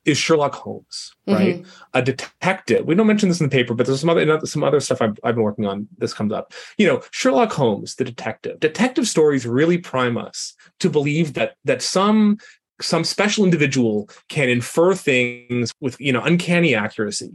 is 0.08 0.18
Sherlock 0.18 0.56
Holmes, 0.56 1.14
right? 1.28 1.58
Mm-hmm. 1.58 1.70
A 1.94 2.02
detective. 2.02 2.86
We 2.86 2.96
don't 2.96 3.08
mention 3.08 3.28
this 3.28 3.42
in 3.42 3.48
the 3.48 3.52
paper, 3.52 3.74
but 3.74 3.86
there's 3.86 4.00
some 4.00 4.10
other 4.10 4.40
some 4.46 4.64
other 4.64 4.80
stuff 4.80 5.02
I've, 5.02 5.20
I've 5.24 5.36
been 5.36 5.44
working 5.44 5.66
on. 5.66 5.88
This 5.98 6.14
comes 6.14 6.32
up. 6.32 6.54
You 6.78 6.88
know, 6.88 7.04
Sherlock 7.12 7.52
Holmes, 7.52 7.96
the 7.96 8.06
detective. 8.06 8.60
Detective 8.62 9.08
stories 9.08 9.46
really 9.46 9.78
prime 9.78 10.18
us 10.18 10.54
to 10.80 10.90
believe 10.90 11.34
that 11.34 11.56
that 11.66 11.82
some 11.82 12.38
some 12.80 13.04
special 13.04 13.44
individual 13.44 14.10
can 14.30 14.48
infer 14.50 14.94
things 14.96 15.74
with 15.82 16.00
you 16.00 16.14
know 16.14 16.22
uncanny 16.22 16.74
accuracy, 16.74 17.34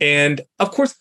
and 0.00 0.40
of 0.58 0.72
course, 0.72 0.96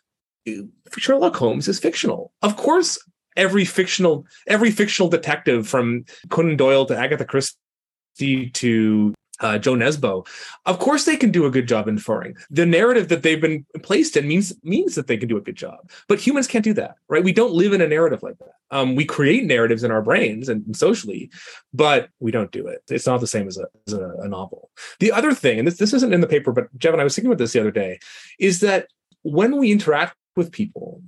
Sherlock 0.97 1.35
Holmes 1.35 1.67
is 1.67 1.79
fictional. 1.79 2.31
Of 2.43 2.57
course, 2.57 2.99
every 3.35 3.65
fictional 3.65 4.25
every 4.47 4.71
fictional 4.71 5.09
detective 5.09 5.67
from 5.67 6.05
Conan 6.29 6.57
Doyle 6.57 6.85
to 6.85 6.97
Agatha 6.97 7.25
Christie 7.25 8.49
to 8.51 9.13
uh, 9.41 9.57
Jo 9.57 9.73
Nesbø, 9.73 10.25
of 10.65 10.79
course 10.79 11.05
they 11.05 11.17
can 11.17 11.31
do 11.31 11.45
a 11.45 11.51
good 11.51 11.67
job 11.67 11.87
inferring. 11.87 12.35
The 12.49 12.65
narrative 12.65 13.09
that 13.09 13.23
they've 13.23 13.41
been 13.41 13.65
placed 13.81 14.15
in 14.15 14.27
means 14.27 14.53
means 14.63 14.95
that 14.95 15.07
they 15.07 15.17
can 15.17 15.27
do 15.27 15.37
a 15.37 15.41
good 15.41 15.55
job. 15.55 15.89
But 16.07 16.19
humans 16.19 16.47
can't 16.47 16.63
do 16.63 16.73
that, 16.75 16.95
right? 17.07 17.23
We 17.23 17.33
don't 17.33 17.53
live 17.53 17.73
in 17.73 17.81
a 17.81 17.87
narrative 17.87 18.23
like 18.23 18.37
that. 18.37 18.53
Um, 18.69 18.95
we 18.95 19.03
create 19.03 19.45
narratives 19.45 19.83
in 19.83 19.91
our 19.91 20.01
brains 20.01 20.47
and, 20.47 20.65
and, 20.65 20.77
socially, 20.77 21.29
but 21.73 22.09
we 22.19 22.31
don't 22.31 22.51
do 22.51 22.67
it. 22.67 22.83
It's 22.89 23.07
not 23.07 23.19
the 23.19 23.27
same 23.27 23.47
as 23.47 23.57
a, 23.57 23.65
as 23.87 23.93
a, 23.93 24.15
a 24.19 24.27
novel. 24.27 24.69
The 24.99 25.11
other 25.11 25.33
thing, 25.33 25.59
and 25.59 25.67
this 25.67 25.77
this 25.77 25.93
isn't 25.93 26.13
in 26.13 26.21
the 26.21 26.27
paper, 26.27 26.51
but 26.51 26.67
Jeff 26.77 26.93
and 26.93 27.01
I 27.01 27.03
was 27.03 27.15
thinking 27.15 27.31
about 27.31 27.39
this 27.39 27.53
the 27.53 27.59
other 27.59 27.71
day, 27.71 27.99
is 28.39 28.59
that 28.61 28.87
when 29.23 29.57
we 29.57 29.71
interact 29.71 30.15
with 30.35 30.51
people, 30.51 31.01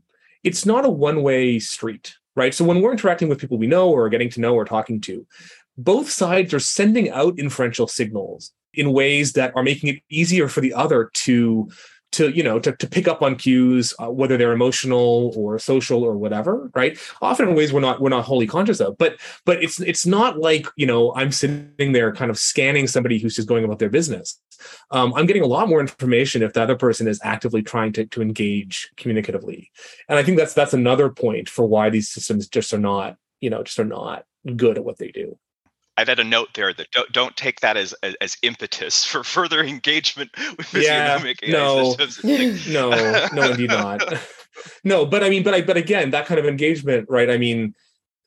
it's 0.44 0.66
not 0.66 0.86
a 0.86 0.90
one 0.90 1.24
way 1.24 1.60
street, 1.60 2.16
right? 2.36 2.54
So 2.54 2.66
when 2.66 2.82
we're 2.82 2.92
interacting 2.92 3.30
with 3.30 3.40
people 3.40 3.58
we 3.58 3.68
know 3.68 3.90
or 3.90 4.10
getting 4.10 4.30
to 4.32 4.42
know 4.42 4.56
or 4.56 4.66
talking 4.66 5.02
to, 5.02 5.26
both 5.78 6.10
sides 6.10 6.54
are 6.54 6.60
sending 6.60 7.10
out 7.10 7.40
inferential 7.40 7.88
signals 7.88 8.52
in 8.74 8.92
ways 8.92 9.34
that 9.34 9.56
are 9.56 9.64
making 9.64 9.90
it 9.90 10.02
easier 10.10 10.48
for 10.48 10.62
the 10.62 10.74
other 10.74 11.10
to 11.14 11.70
to 12.14 12.30
you 12.30 12.44
know 12.44 12.60
to, 12.60 12.72
to 12.74 12.88
pick 12.88 13.08
up 13.08 13.22
on 13.22 13.36
cues 13.36 13.94
uh, 14.00 14.10
whether 14.10 14.38
they're 14.38 14.54
emotional 14.54 15.34
or 15.36 15.60
social 15.60 16.04
or 16.04 16.18
whatever 16.18 16.72
right? 16.74 16.98
Often 17.22 17.50
in 17.50 17.56
ways 17.56 17.74
we're 17.74 17.82
not 17.82 18.02
we're 18.02 18.10
not 18.10 18.26
wholly 18.26 18.48
conscious 18.48 18.80
of 18.80 18.98
but 18.98 19.20
but 19.46 19.62
it's 19.64 19.80
it's 19.82 20.06
not 20.06 20.40
like 20.40 20.68
you 20.76 20.86
know 20.86 21.14
i'm 21.16 21.32
sitting 21.32 21.92
there 21.92 22.14
kind 22.14 22.32
of 22.32 22.38
scanning 22.38 22.88
somebody 22.88 23.20
who's 23.20 23.36
just 23.36 23.48
going 23.48 23.64
about 23.64 23.80
their 23.80 23.90
business. 23.90 24.40
Um, 24.92 25.14
i'm 25.16 25.26
getting 25.26 25.44
a 25.44 25.48
lot 25.48 25.68
more 25.68 25.82
information 25.82 26.42
if 26.42 26.54
the 26.54 26.62
other 26.62 26.76
person 26.76 27.08
is 27.08 27.20
actively 27.24 27.62
trying 27.62 27.94
to, 27.94 28.06
to 28.06 28.22
engage 28.22 28.92
communicatively. 28.98 29.68
And 30.08 30.18
i 30.18 30.24
think 30.24 30.38
that's 30.38 30.54
that's 30.54 30.74
another 30.74 31.10
point 31.10 31.50
for 31.50 31.66
why 31.66 31.90
these 31.90 32.10
systems 32.10 32.48
just 32.48 32.74
are 32.74 32.80
not 32.80 33.18
you 33.42 33.50
know 33.50 33.64
just 33.64 33.80
are 33.80 33.86
not 33.86 34.26
good 34.56 34.78
at 34.78 34.86
what 34.86 34.98
they 34.98 35.10
do 35.10 35.38
I've 35.96 36.08
had 36.08 36.20
a 36.20 36.24
note 36.24 36.50
there 36.56 36.74
that 36.74 36.90
don't, 36.92 37.12
don't 37.12 37.38
take 37.38 37.60
that 37.60 37.78
as, 37.78 37.94
as, 38.04 38.16
as 38.22 38.38
impetus 38.42 39.04
for 39.06 39.24
further 39.24 39.64
engagement 39.64 40.32
with 40.58 40.74
yeah, 40.74 41.22
no, 41.48 41.96
no, 42.24 43.28
no, 43.34 43.52
indeed 43.52 43.70
not. 43.70 44.02
no, 44.84 45.06
but 45.06 45.24
I 45.24 45.30
mean, 45.30 45.44
but 45.44 45.54
I, 45.54 45.62
but 45.62 45.78
again, 45.78 46.12
that 46.12 46.26
kind 46.26 46.40
of 46.40 46.46
engagement, 46.46 47.08
right? 47.10 47.30
I 47.30 47.38
mean, 47.38 47.74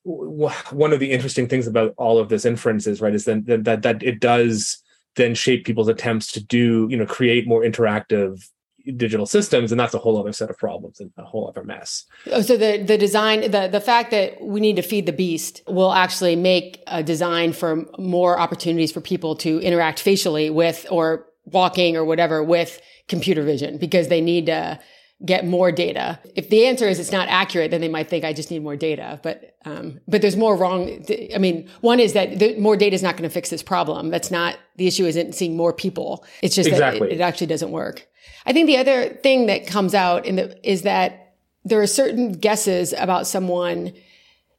w- 0.04 0.50
one 0.70 0.92
of 0.92 1.00
the 1.00 1.12
interesting 1.12 1.48
things 1.48 1.66
about 1.66 1.94
all 1.96 2.18
of 2.18 2.28
this 2.28 2.44
inference 2.44 2.86
is, 2.86 3.00
right, 3.00 3.14
is 3.14 3.24
that, 3.24 3.46
that 3.46 3.82
that 3.82 4.02
it 4.02 4.20
does 4.20 4.82
then 5.16 5.34
shape 5.34 5.64
people's 5.64 5.88
attempts 5.88 6.30
to 6.32 6.44
do, 6.44 6.86
you 6.90 6.96
know, 6.96 7.06
create 7.06 7.48
more 7.48 7.62
interactive 7.62 8.48
digital 8.96 9.26
systems 9.26 9.72
and 9.72 9.80
that's 9.80 9.94
a 9.94 9.98
whole 9.98 10.18
other 10.18 10.32
set 10.32 10.50
of 10.50 10.56
problems 10.58 11.00
and 11.00 11.10
a 11.18 11.24
whole 11.24 11.48
other 11.48 11.64
mess 11.64 12.04
oh, 12.32 12.40
so 12.40 12.56
the 12.56 12.82
the 12.82 12.98
design 12.98 13.50
the 13.50 13.68
the 13.70 13.80
fact 13.80 14.10
that 14.10 14.40
we 14.40 14.60
need 14.60 14.76
to 14.76 14.82
feed 14.82 15.06
the 15.06 15.12
beast 15.12 15.62
will 15.66 15.92
actually 15.92 16.36
make 16.36 16.82
a 16.86 17.02
design 17.02 17.52
for 17.52 17.84
more 17.98 18.38
opportunities 18.38 18.92
for 18.92 19.00
people 19.00 19.34
to 19.34 19.60
interact 19.60 20.00
facially 20.00 20.50
with 20.50 20.86
or 20.90 21.26
walking 21.46 21.96
or 21.96 22.04
whatever 22.04 22.42
with 22.42 22.80
computer 23.08 23.42
vision 23.42 23.78
because 23.78 24.08
they 24.08 24.20
need 24.20 24.46
to 24.46 24.78
get 25.24 25.46
more 25.46 25.72
data. 25.72 26.18
If 26.34 26.50
the 26.50 26.66
answer 26.66 26.86
is 26.86 26.98
it's 26.98 27.12
not 27.12 27.28
accurate, 27.28 27.70
then 27.70 27.80
they 27.80 27.88
might 27.88 28.08
think 28.08 28.24
I 28.24 28.32
just 28.32 28.50
need 28.50 28.62
more 28.62 28.76
data. 28.76 29.18
But 29.22 29.56
um, 29.64 30.00
but 30.06 30.20
there's 30.20 30.36
more 30.36 30.56
wrong. 30.56 31.04
I 31.34 31.38
mean, 31.38 31.68
one 31.80 32.00
is 32.00 32.12
that 32.12 32.38
the, 32.38 32.58
more 32.58 32.76
data 32.76 32.94
is 32.94 33.02
not 33.02 33.16
going 33.16 33.28
to 33.28 33.32
fix 33.32 33.48
this 33.48 33.62
problem. 33.62 34.10
That's 34.10 34.30
not 34.30 34.58
the 34.76 34.86
issue. 34.86 35.06
Isn't 35.06 35.34
seeing 35.34 35.56
more 35.56 35.72
people. 35.72 36.24
It's 36.42 36.54
just 36.54 36.68
exactly. 36.68 37.08
that 37.08 37.14
it, 37.14 37.20
it 37.20 37.22
actually 37.22 37.46
doesn't 37.46 37.70
work. 37.70 38.06
I 38.44 38.52
think 38.52 38.66
the 38.66 38.78
other 38.78 39.08
thing 39.08 39.46
that 39.46 39.66
comes 39.66 39.94
out 39.94 40.26
in 40.26 40.36
the, 40.36 40.68
is 40.68 40.82
that 40.82 41.34
there 41.64 41.80
are 41.80 41.86
certain 41.86 42.32
guesses 42.32 42.92
about 42.92 43.26
someone 43.26 43.92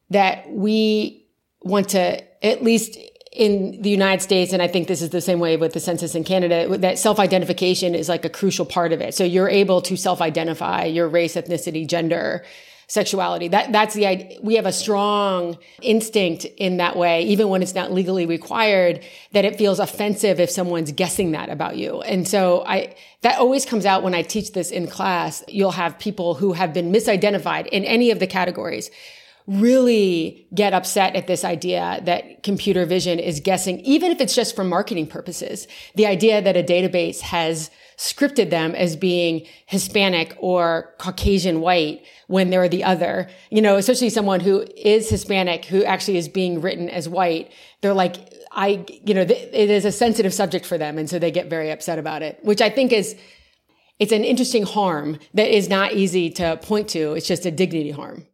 that 0.10 0.50
we 0.52 1.26
want 1.62 1.90
to 1.90 2.24
at 2.46 2.64
least 2.64 2.98
in 3.32 3.82
the 3.82 3.90
United 3.90 4.22
States, 4.24 4.52
and 4.52 4.62
I 4.64 4.68
think 4.68 4.88
this 4.88 5.02
is 5.02 5.12
the 5.12 5.22
same 5.22 5.40
way 5.40 5.58
with 5.58 5.74
the 5.74 5.80
census 5.80 6.16
in 6.16 6.24
Canada, 6.24 6.78
that 6.78 6.98
self 6.98 7.20
identification 7.20 7.94
is 7.94 8.10
like 8.10 8.26
a 8.26 8.30
crucial 8.30 8.66
part 8.66 8.94
of 8.94 9.02
it. 9.02 9.14
So 9.14 9.24
you're 9.24 9.50
able 9.50 9.82
to 9.84 9.96
self 9.96 10.22
identify 10.22 10.86
your 10.86 11.08
race, 11.08 11.36
ethnicity, 11.36 11.88
gender, 11.88 12.44
sexuality. 12.88 13.50
That 13.50 13.72
that's 13.72 13.94
the 13.94 14.06
idea. 14.06 14.40
We 14.42 14.56
have 14.56 14.66
a 14.66 14.72
strong 14.72 15.58
instinct 15.82 16.46
in 16.46 16.78
that 16.78 16.96
way, 16.96 17.24
even 17.24 17.50
when 17.50 17.62
it's 17.62 17.76
not 17.76 17.92
legally 17.92 18.26
required, 18.26 19.04
that 19.34 19.46
it 19.46 19.58
feels 19.58 19.80
offensive 19.80 20.40
if 20.40 20.50
someone's 20.50 20.92
guessing 20.92 21.32
that 21.32 21.50
about 21.50 21.78
you. 21.78 22.02
And 22.02 22.28
so 22.28 22.64
I 22.66 22.96
that 23.22 23.40
always 23.40 23.66
comes 23.66 23.86
out 23.86 24.04
when 24.04 24.14
I 24.14 24.22
teach 24.22 24.54
this 24.54 24.72
in 24.72 24.88
class. 24.88 25.44
You'll 25.48 25.72
have 25.72 26.00
people 26.00 26.36
who 26.36 26.54
have 26.54 26.74
been 26.74 26.92
misidentified 26.92 27.68
in 27.68 27.84
any 27.84 28.12
of 28.12 28.20
the 28.20 28.28
categories 28.28 28.90
really 29.48 30.46
get 30.54 30.74
upset 30.74 31.16
at 31.16 31.28
this 31.28 31.46
idea 31.46 32.02
that 32.04 32.44
computer 32.44 32.86
vision 32.86 33.18
is 33.18 33.40
guessing, 33.40 33.80
even 33.80 34.12
if 34.12 34.20
it's 34.20 34.36
just 34.36 34.56
for 34.56 34.66
marketing 34.66 35.08
purposes. 35.08 35.68
The 35.96 36.06
idea 36.06 36.42
that 36.42 36.58
a 36.58 36.64
database 36.64 37.22
has 37.22 37.72
scripted 37.98 38.52
them 38.52 38.76
as 38.76 38.96
being 38.96 39.46
Hispanic 39.66 40.38
or 40.40 40.94
Caucasian 41.00 41.62
white 41.62 42.06
when 42.28 42.50
they're 42.52 42.70
the 42.70 42.84
other. 42.84 43.28
You 43.50 43.62
know, 43.62 43.76
especially 43.78 44.10
someone 44.10 44.40
who 44.40 44.66
is 44.76 45.10
Hispanic 45.10 45.66
who 45.66 45.84
actually 45.84 46.18
is 46.18 46.30
being 46.30 46.62
written 46.62 46.90
as 46.90 47.10
white. 47.10 47.52
They're 47.82 47.94
like, 47.94 48.34
I, 48.52 48.86
you 49.04 49.14
know, 49.14 49.26
th- 49.26 49.50
it 49.52 49.70
is 49.70 49.84
a 49.84 49.92
sensitive 49.92 50.34
subject 50.34 50.66
for 50.66 50.78
them. 50.78 50.98
And 50.98 51.10
so 51.10 51.18
they 51.18 51.32
get 51.32 51.50
very 51.50 51.72
upset 51.72 51.98
about 51.98 52.22
it, 52.22 52.40
which 52.44 52.62
I 52.62 52.70
think 52.70 52.92
is, 52.92 53.16
it's 54.00 54.12
an 54.12 54.24
interesting 54.24 54.64
harm 54.64 55.18
that 55.34 55.56
is 55.56 55.68
not 55.68 55.94
easy 55.94 56.30
to 56.32 56.58
point 56.58 56.90
to. 56.90 57.14
It's 57.14 57.28
just 57.28 57.46
a 57.46 57.52
dignity 57.52 57.92
harm. 57.92 58.28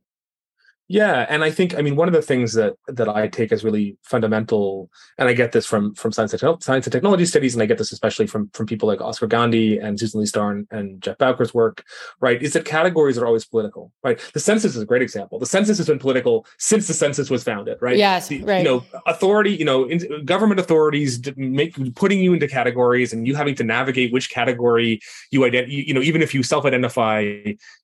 Yeah, 0.94 1.26
and 1.28 1.44
I 1.44 1.50
think 1.50 1.76
I 1.76 1.82
mean 1.82 1.96
one 1.96 2.08
of 2.08 2.14
the 2.14 2.22
things 2.22 2.54
that 2.54 2.76
that 2.86 3.10
I 3.10 3.28
take 3.28 3.52
as 3.52 3.64
really 3.64 3.98
fundamental, 4.04 4.92
and 5.18 5.28
I 5.28 5.34
get 5.34 5.52
this 5.52 5.66
from 5.66 5.96
from 5.96 6.12
science 6.12 6.34
and, 6.34 6.64
science 6.64 6.86
and 6.86 6.92
technology 6.92 7.26
studies, 7.26 7.56
and 7.56 7.64
I 7.64 7.66
get 7.66 7.80
this 7.80 7.92
especially 7.92 8.28
from 8.28 8.52
from 8.54 8.68
people 8.68 8.88
like 8.88 9.02
Oscar 9.02 9.26
Gandy 9.26 9.80
and 9.80 10.00
Susan 10.00 10.20
Leigh 10.20 10.28
Star 10.28 10.52
and, 10.70 11.02
Jeff 11.02 11.18
Bowker's 11.18 11.52
work, 11.52 11.84
right? 12.20 12.40
Is 12.40 12.54
that 12.54 12.66
categories 12.66 13.18
are 13.18 13.26
always 13.26 13.44
political, 13.44 13.92
right? 14.04 14.20
The 14.36 14.40
census 14.40 14.76
is 14.76 14.84
a 14.84 14.86
great 14.86 15.02
example. 15.02 15.40
The 15.40 15.48
census 15.48 15.80
has 15.80 15.88
been 15.88 15.98
political 15.98 16.46
since 16.60 16.86
the 16.86 16.94
census 16.94 17.28
was 17.32 17.44
founded, 17.44 17.80
right? 17.82 17.98
Yes, 17.98 18.28
the, 18.28 18.44
right. 18.44 18.60
You 18.60 18.64
know, 18.64 18.86
authority, 19.08 19.56
you 19.56 19.66
know, 19.66 19.86
in, 19.86 20.24
government 20.26 20.60
authorities 20.60 21.20
make 21.36 21.74
putting 21.96 22.20
you 22.20 22.34
into 22.34 22.48
categories, 22.48 23.14
and 23.14 23.26
you 23.26 23.34
having 23.34 23.56
to 23.56 23.64
navigate 23.64 24.14
which 24.14 24.30
category 24.30 25.00
you 25.32 25.44
identify. 25.44 25.72
You 25.72 25.96
know, 25.96 26.02
even 26.02 26.22
if 26.22 26.36
you 26.36 26.44
self-identify, 26.44 27.20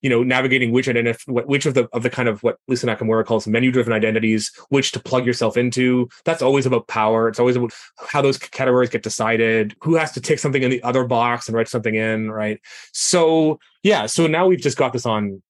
you 0.04 0.10
know, 0.12 0.22
navigating 0.22 0.72
which 0.72 0.88
identify 0.88 1.32
which 1.32 1.65
of 1.65 1.74
the 1.74 1.89
of 1.91 2.04
the 2.04 2.12
kind 2.12 2.30
of 2.30 2.43
what 2.43 2.60
Lisa 2.67 2.98
Nakamura 2.99 3.25
calls 3.25 3.47
menu 3.47 3.71
driven 3.71 3.93
identities, 3.93 4.51
which 4.69 4.91
to 4.91 4.99
plug 4.99 5.25
yourself 5.25 5.57
into. 5.57 6.09
That's 6.25 6.41
always 6.41 6.65
about 6.65 6.88
power. 6.88 7.27
It's 7.27 7.39
always 7.39 7.55
about 7.55 7.73
how 7.97 8.21
those 8.21 8.38
categories 8.38 8.89
get 8.89 9.03
decided, 9.03 9.75
who 9.81 9.95
has 9.95 10.12
to 10.13 10.21
tick 10.21 10.39
something 10.39 10.63
in 10.63 10.69
the 10.69 10.83
other 10.83 11.05
box 11.05 11.47
and 11.47 11.55
write 11.55 11.67
something 11.67 11.95
in, 11.95 12.31
right? 12.31 12.59
So 12.93 13.59
yeah, 13.83 14.05
so 14.05 14.27
now 14.27 14.47
we've 14.47 14.59
just 14.59 14.77
got 14.77 14.93
this 14.93 15.05
on 15.05 15.41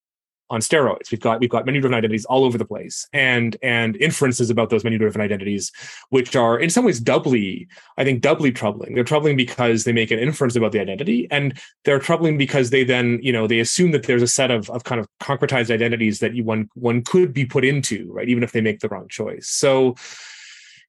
on 0.50 0.62
steroids. 0.62 1.12
We've 1.12 1.20
got 1.20 1.40
we've 1.40 1.50
got 1.50 1.66
menu 1.66 1.82
driven 1.82 1.98
identities 1.98 2.26
all 2.26 2.44
over 2.44 2.58
the 2.58 2.66
place, 2.66 3.08
and 3.14 3.56
and 3.62 3.96
inferences 3.98 4.50
about 4.50 4.70
those 4.70 4.84
menu 4.84 5.00
driven 5.00 5.22
identities, 5.22 5.72
which 6.10 6.36
are 6.36 6.60
in 6.60 6.70
some 6.70 6.86
ways 6.86 7.00
doubly, 7.00 7.68
I 7.98 8.04
think, 8.04 8.22
doubly 8.22 8.52
troubling. 8.52 8.96
They're 8.96 9.04
troubling 9.04 9.38
because 9.38 9.84
they 9.84 9.94
make 9.94 10.12
an 10.12 10.20
inference 10.20 10.56
about 10.56 10.72
the 10.72 10.80
identity, 10.80 11.28
and 11.32 11.60
they're 11.86 12.00
troubling 12.00 12.38
because 12.38 12.70
they 12.70 12.84
then 12.84 13.20
you 13.22 13.32
know 13.32 13.48
they 13.48 13.60
assume 13.60 13.92
that 13.92 14.04
there's 14.04 14.24
a 14.24 14.28
set 14.28 14.52
of 14.52 14.70
of 14.70 14.84
kind 14.84 15.00
of 15.00 15.08
concretized 15.22 15.72
identities 15.72 16.20
that 16.20 16.36
you 16.36 16.44
one 16.44 16.70
one 16.74 17.04
could 17.04 17.34
be 17.34 17.46
put 17.46 17.66
into, 17.66 18.12
right, 18.12 18.30
even 18.30 18.44
if 18.44 18.52
they 18.52 18.62
make 18.62 18.80
the 18.80 18.90
wrong 18.90 19.08
choice. 19.08 19.48
So 19.48 19.96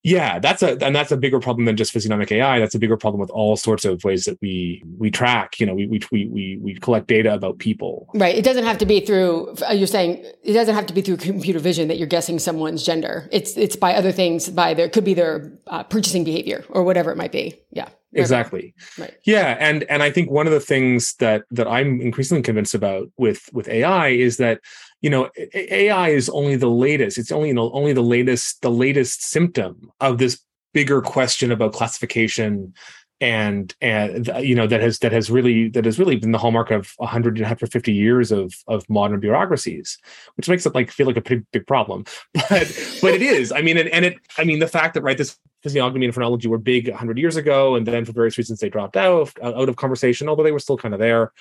yeah 0.03 0.39
that's 0.39 0.63
a 0.63 0.83
and 0.85 0.95
that's 0.95 1.13
a 1.13 1.17
bigger 1.17 1.41
problem 1.41 1.65
than 1.67 1.77
just 1.77 1.93
physiognomic 1.93 2.31
ai 2.33 2.59
that's 2.59 2.75
a 2.75 2.79
bigger 2.79 2.97
problem 2.97 3.21
with 3.21 3.31
all 3.31 3.57
sorts 3.57 3.85
of 3.85 4.03
ways 4.05 4.25
that 4.25 4.39
we 4.41 4.83
we 4.99 5.11
track 5.11 5.59
you 5.61 5.67
know 5.67 5.75
we 5.75 5.87
we 5.87 6.27
we 6.27 6.59
we 6.61 6.75
collect 6.75 7.07
data 7.07 7.33
about 7.33 7.59
people. 7.59 8.09
Right 8.15 8.35
it 8.35 8.45
doesn't 8.45 8.65
have 8.65 8.79
to 8.79 8.87
be 8.87 9.01
through 9.01 9.55
uh, 9.69 9.73
you're 9.73 9.87
saying 9.87 10.25
it 10.43 10.53
doesn't 10.53 10.75
have 10.75 10.87
to 10.87 10.95
be 10.95 11.03
through 11.03 11.19
computer 11.19 11.59
vision 11.59 11.89
that 11.89 11.99
you're 11.99 12.07
guessing 12.07 12.39
someone's 12.39 12.83
gender. 12.83 13.29
It's 13.33 13.57
it's 13.57 13.77
by 13.77 13.95
other 13.95 14.13
things 14.13 14.49
by 14.49 14.75
their 14.75 14.89
could 14.89 15.05
be 15.05 15.15
their 15.15 15.53
uh, 15.67 15.85
purchasing 15.85 16.25
behavior 16.25 16.65
or 16.71 16.83
whatever 16.83 17.11
it 17.11 17.17
might 17.17 17.33
be. 17.33 17.61
Yeah. 17.71 17.89
Exactly. 18.13 18.75
Right. 18.99 19.15
Yeah 19.25 19.57
and 19.61 19.85
and 19.85 20.03
i 20.03 20.11
think 20.11 20.31
one 20.31 20.49
of 20.49 20.53
the 20.53 20.61
things 20.61 21.15
that 21.17 21.45
that 21.53 21.69
i'm 21.69 22.01
increasingly 22.01 22.43
convinced 22.43 22.75
about 22.75 23.09
with 23.17 23.49
with 23.53 23.69
ai 23.69 24.09
is 24.09 24.39
that 24.39 24.61
you 25.01 25.11
know 25.11 25.31
ai 25.55 26.09
is 26.09 26.29
only 26.31 26.57
the 26.57 26.71
latest 26.71 27.19
it's 27.19 27.33
only 27.33 27.49
you 27.49 27.55
know 27.55 27.71
only 27.73 27.93
the 27.93 28.03
latest 28.03 28.61
the 28.63 28.71
latest 28.71 29.23
symptom 29.23 29.91
of 30.01 30.19
this 30.19 30.41
bigger 30.73 31.01
question 31.01 31.51
about 31.51 31.73
classification 31.73 32.73
and 33.21 33.75
and 33.83 34.31
you 34.41 34.55
know 34.55 34.67
that 34.67 34.81
has 34.81 34.99
that 35.01 35.13
has 35.13 35.31
really 35.31 35.69
that 35.69 35.85
has 35.85 35.99
really 35.99 36.17
been 36.17 36.33
the 36.33 36.39
hallmark 36.39 36.71
of 36.71 36.95
100 36.97 37.39
150 37.39 37.93
years 37.93 38.33
of 38.33 38.55
of 38.67 38.89
modern 38.89 39.21
bureaucracies 39.21 39.99
which 40.37 40.49
makes 40.49 40.65
it 40.65 40.75
like 40.75 40.91
feel 40.91 41.07
like 41.07 41.17
a 41.17 41.21
pretty 41.21 41.45
big 41.53 41.67
problem. 41.67 42.05
But 42.49 42.99
but 43.03 43.15
it 43.15 43.23
is. 43.23 43.53
I 43.53 43.61
mean 43.61 43.77
and, 43.77 43.89
and 43.91 44.05
it 44.07 44.19
i 44.39 44.45
mean 44.45 44.59
the 44.59 44.67
fact 44.67 44.95
that 44.95 45.03
right 45.03 45.19
this 45.19 45.37
physiognomy 45.63 46.07
and 46.07 46.15
phrenology 46.15 46.49
were 46.49 46.59
big 46.59 46.89
100 46.89 47.19
years 47.19 47.37
ago 47.37 47.75
and 47.75 47.87
then 47.87 48.07
for 48.07 48.13
various 48.13 48.39
reasons 48.39 48.61
they 48.61 48.71
dropped 48.71 48.97
out 48.97 49.31
out 49.43 49.69
of 49.69 49.77
conversation 49.77 50.29
although 50.29 50.43
they 50.43 50.53
were 50.53 50.59
still 50.59 50.79
kind 50.79 50.95
of 50.95 51.01
there 51.01 51.33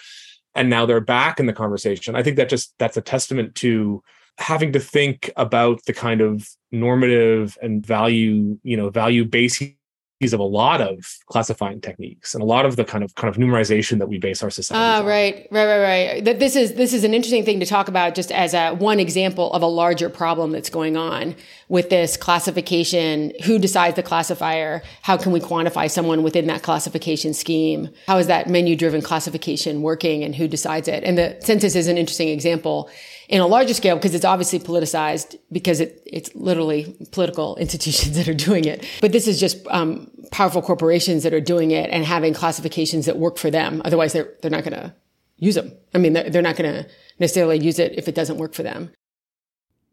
and 0.55 0.69
now 0.69 0.85
they're 0.85 1.01
back 1.01 1.39
in 1.39 1.45
the 1.45 1.53
conversation. 1.53 2.15
I 2.15 2.23
think 2.23 2.37
that 2.37 2.49
just 2.49 2.73
that's 2.79 2.97
a 2.97 3.01
testament 3.01 3.55
to 3.55 4.03
having 4.37 4.71
to 4.71 4.79
think 4.79 5.31
about 5.35 5.83
the 5.85 5.93
kind 5.93 6.21
of 6.21 6.47
normative 6.71 7.57
and 7.61 7.85
value 7.85 8.57
you 8.63 8.77
know 8.77 8.89
value 8.89 9.25
bases 9.25 9.73
of 10.21 10.39
a 10.39 10.43
lot 10.43 10.81
of 10.81 11.17
classifying 11.27 11.79
techniques 11.79 12.33
and 12.33 12.43
a 12.43 12.45
lot 12.45 12.65
of 12.65 12.75
the 12.75 12.83
kind 12.83 13.05
of 13.05 13.15
kind 13.15 13.33
of 13.33 13.41
numerization 13.41 13.99
that 13.99 14.09
we 14.09 14.17
base 14.17 14.43
our 14.43 14.49
society. 14.49 14.77
Ah, 14.77 14.97
uh, 14.97 15.07
right, 15.07 15.47
right, 15.49 15.65
right, 15.65 15.81
right. 15.81 16.25
That 16.25 16.39
this 16.39 16.57
is 16.57 16.73
this 16.73 16.93
is 16.93 17.05
an 17.05 17.13
interesting 17.13 17.45
thing 17.45 17.61
to 17.61 17.65
talk 17.65 17.87
about, 17.87 18.15
just 18.15 18.29
as 18.29 18.53
a 18.53 18.73
one 18.73 18.99
example 18.99 19.51
of 19.53 19.61
a 19.61 19.65
larger 19.65 20.09
problem 20.09 20.51
that's 20.51 20.69
going 20.69 20.97
on 20.97 21.35
with 21.69 21.89
this 21.89 22.17
classification. 22.17 23.31
Who 23.45 23.57
decides 23.59 23.95
the 23.95 24.03
classifier? 24.03 24.83
How 25.03 25.15
can 25.15 25.31
we 25.31 25.39
quantify 25.39 25.89
someone 25.89 26.21
within 26.21 26.47
that 26.47 26.63
classification 26.63 27.33
scheme? 27.33 27.89
How 28.07 28.17
is 28.17 28.27
that 28.27 28.49
menu-driven 28.49 29.01
classification 29.01 29.81
working, 29.81 30.21
and 30.25 30.35
who 30.35 30.49
decides 30.49 30.89
it? 30.89 31.05
And 31.05 31.17
the 31.17 31.37
census 31.39 31.75
is 31.75 31.87
an 31.87 31.97
interesting 31.97 32.27
example 32.27 32.89
in 33.29 33.41
a 33.41 33.47
larger 33.47 33.75
scale 33.75 33.95
because 33.95 34.15
it's 34.15 34.25
obviously 34.25 34.59
politicized 34.59 35.37
because 35.51 35.79
it, 35.79 36.01
it's 36.05 36.33
literally 36.35 36.97
political 37.11 37.55
institutions 37.59 38.17
that 38.17 38.27
are 38.27 38.33
doing 38.33 38.65
it. 38.65 38.85
But 38.99 39.13
this 39.13 39.27
is 39.27 39.39
just 39.39 39.65
um, 39.67 40.11
powerful 40.31 40.61
corporations 40.61 41.23
that 41.23 41.33
are 41.33 41.39
doing 41.39 41.71
it 41.71 41.89
and 41.91 42.03
having 42.03 42.33
classifications 42.33 43.05
that 43.05 43.17
work 43.17 43.37
for 43.37 43.49
them. 43.49 43.81
Otherwise, 43.85 44.13
they're 44.13 44.33
they're 44.41 44.51
not 44.51 44.63
going 44.63 44.73
to 44.73 44.93
use 45.37 45.55
them. 45.55 45.71
I 45.93 45.99
mean, 45.99 46.13
they're, 46.13 46.29
they're 46.29 46.41
not 46.41 46.57
going 46.57 46.73
to 46.73 46.89
necessarily 47.19 47.59
use 47.59 47.79
it 47.79 47.93
if 47.97 48.07
it 48.07 48.15
doesn't 48.15 48.37
work 48.37 48.53
for 48.53 48.63
them. 48.63 48.91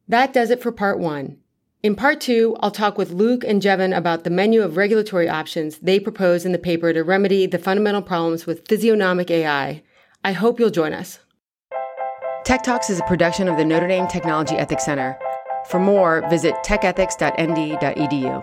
That 0.08 0.32
does 0.32 0.50
it 0.50 0.62
for 0.62 0.72
part 0.72 0.98
one. 0.98 1.38
In 1.82 1.94
part 1.94 2.20
two, 2.20 2.56
I'll 2.60 2.70
talk 2.70 2.96
with 2.96 3.12
Luke 3.12 3.44
and 3.44 3.62
Jevan 3.62 3.96
about 3.96 4.24
the 4.24 4.30
menu 4.30 4.62
of 4.62 4.76
regulatory 4.76 5.28
options 5.28 5.78
they 5.78 6.00
propose 6.00 6.44
in 6.44 6.52
the 6.52 6.58
paper 6.58 6.92
to 6.92 7.04
remedy 7.04 7.46
the 7.46 7.58
fundamental 7.58 8.02
problems 8.02 8.46
with 8.46 8.66
physiognomic 8.66 9.30
AI. 9.30 9.82
I 10.24 10.32
hope 10.32 10.58
you'll 10.58 10.70
join 10.70 10.92
us. 10.92 11.20
TEC 12.46 12.62
Talks 12.62 12.90
is 12.90 13.00
a 13.00 13.04
production 13.06 13.48
of 13.48 13.56
the 13.56 13.64
Notre 13.64 13.88
Dame 13.88 14.06
Technology 14.06 14.54
Ethics 14.54 14.84
Center. 14.84 15.18
For 15.68 15.80
more, 15.80 16.22
visit 16.30 16.54
techethics.nd.edu. 16.64 18.42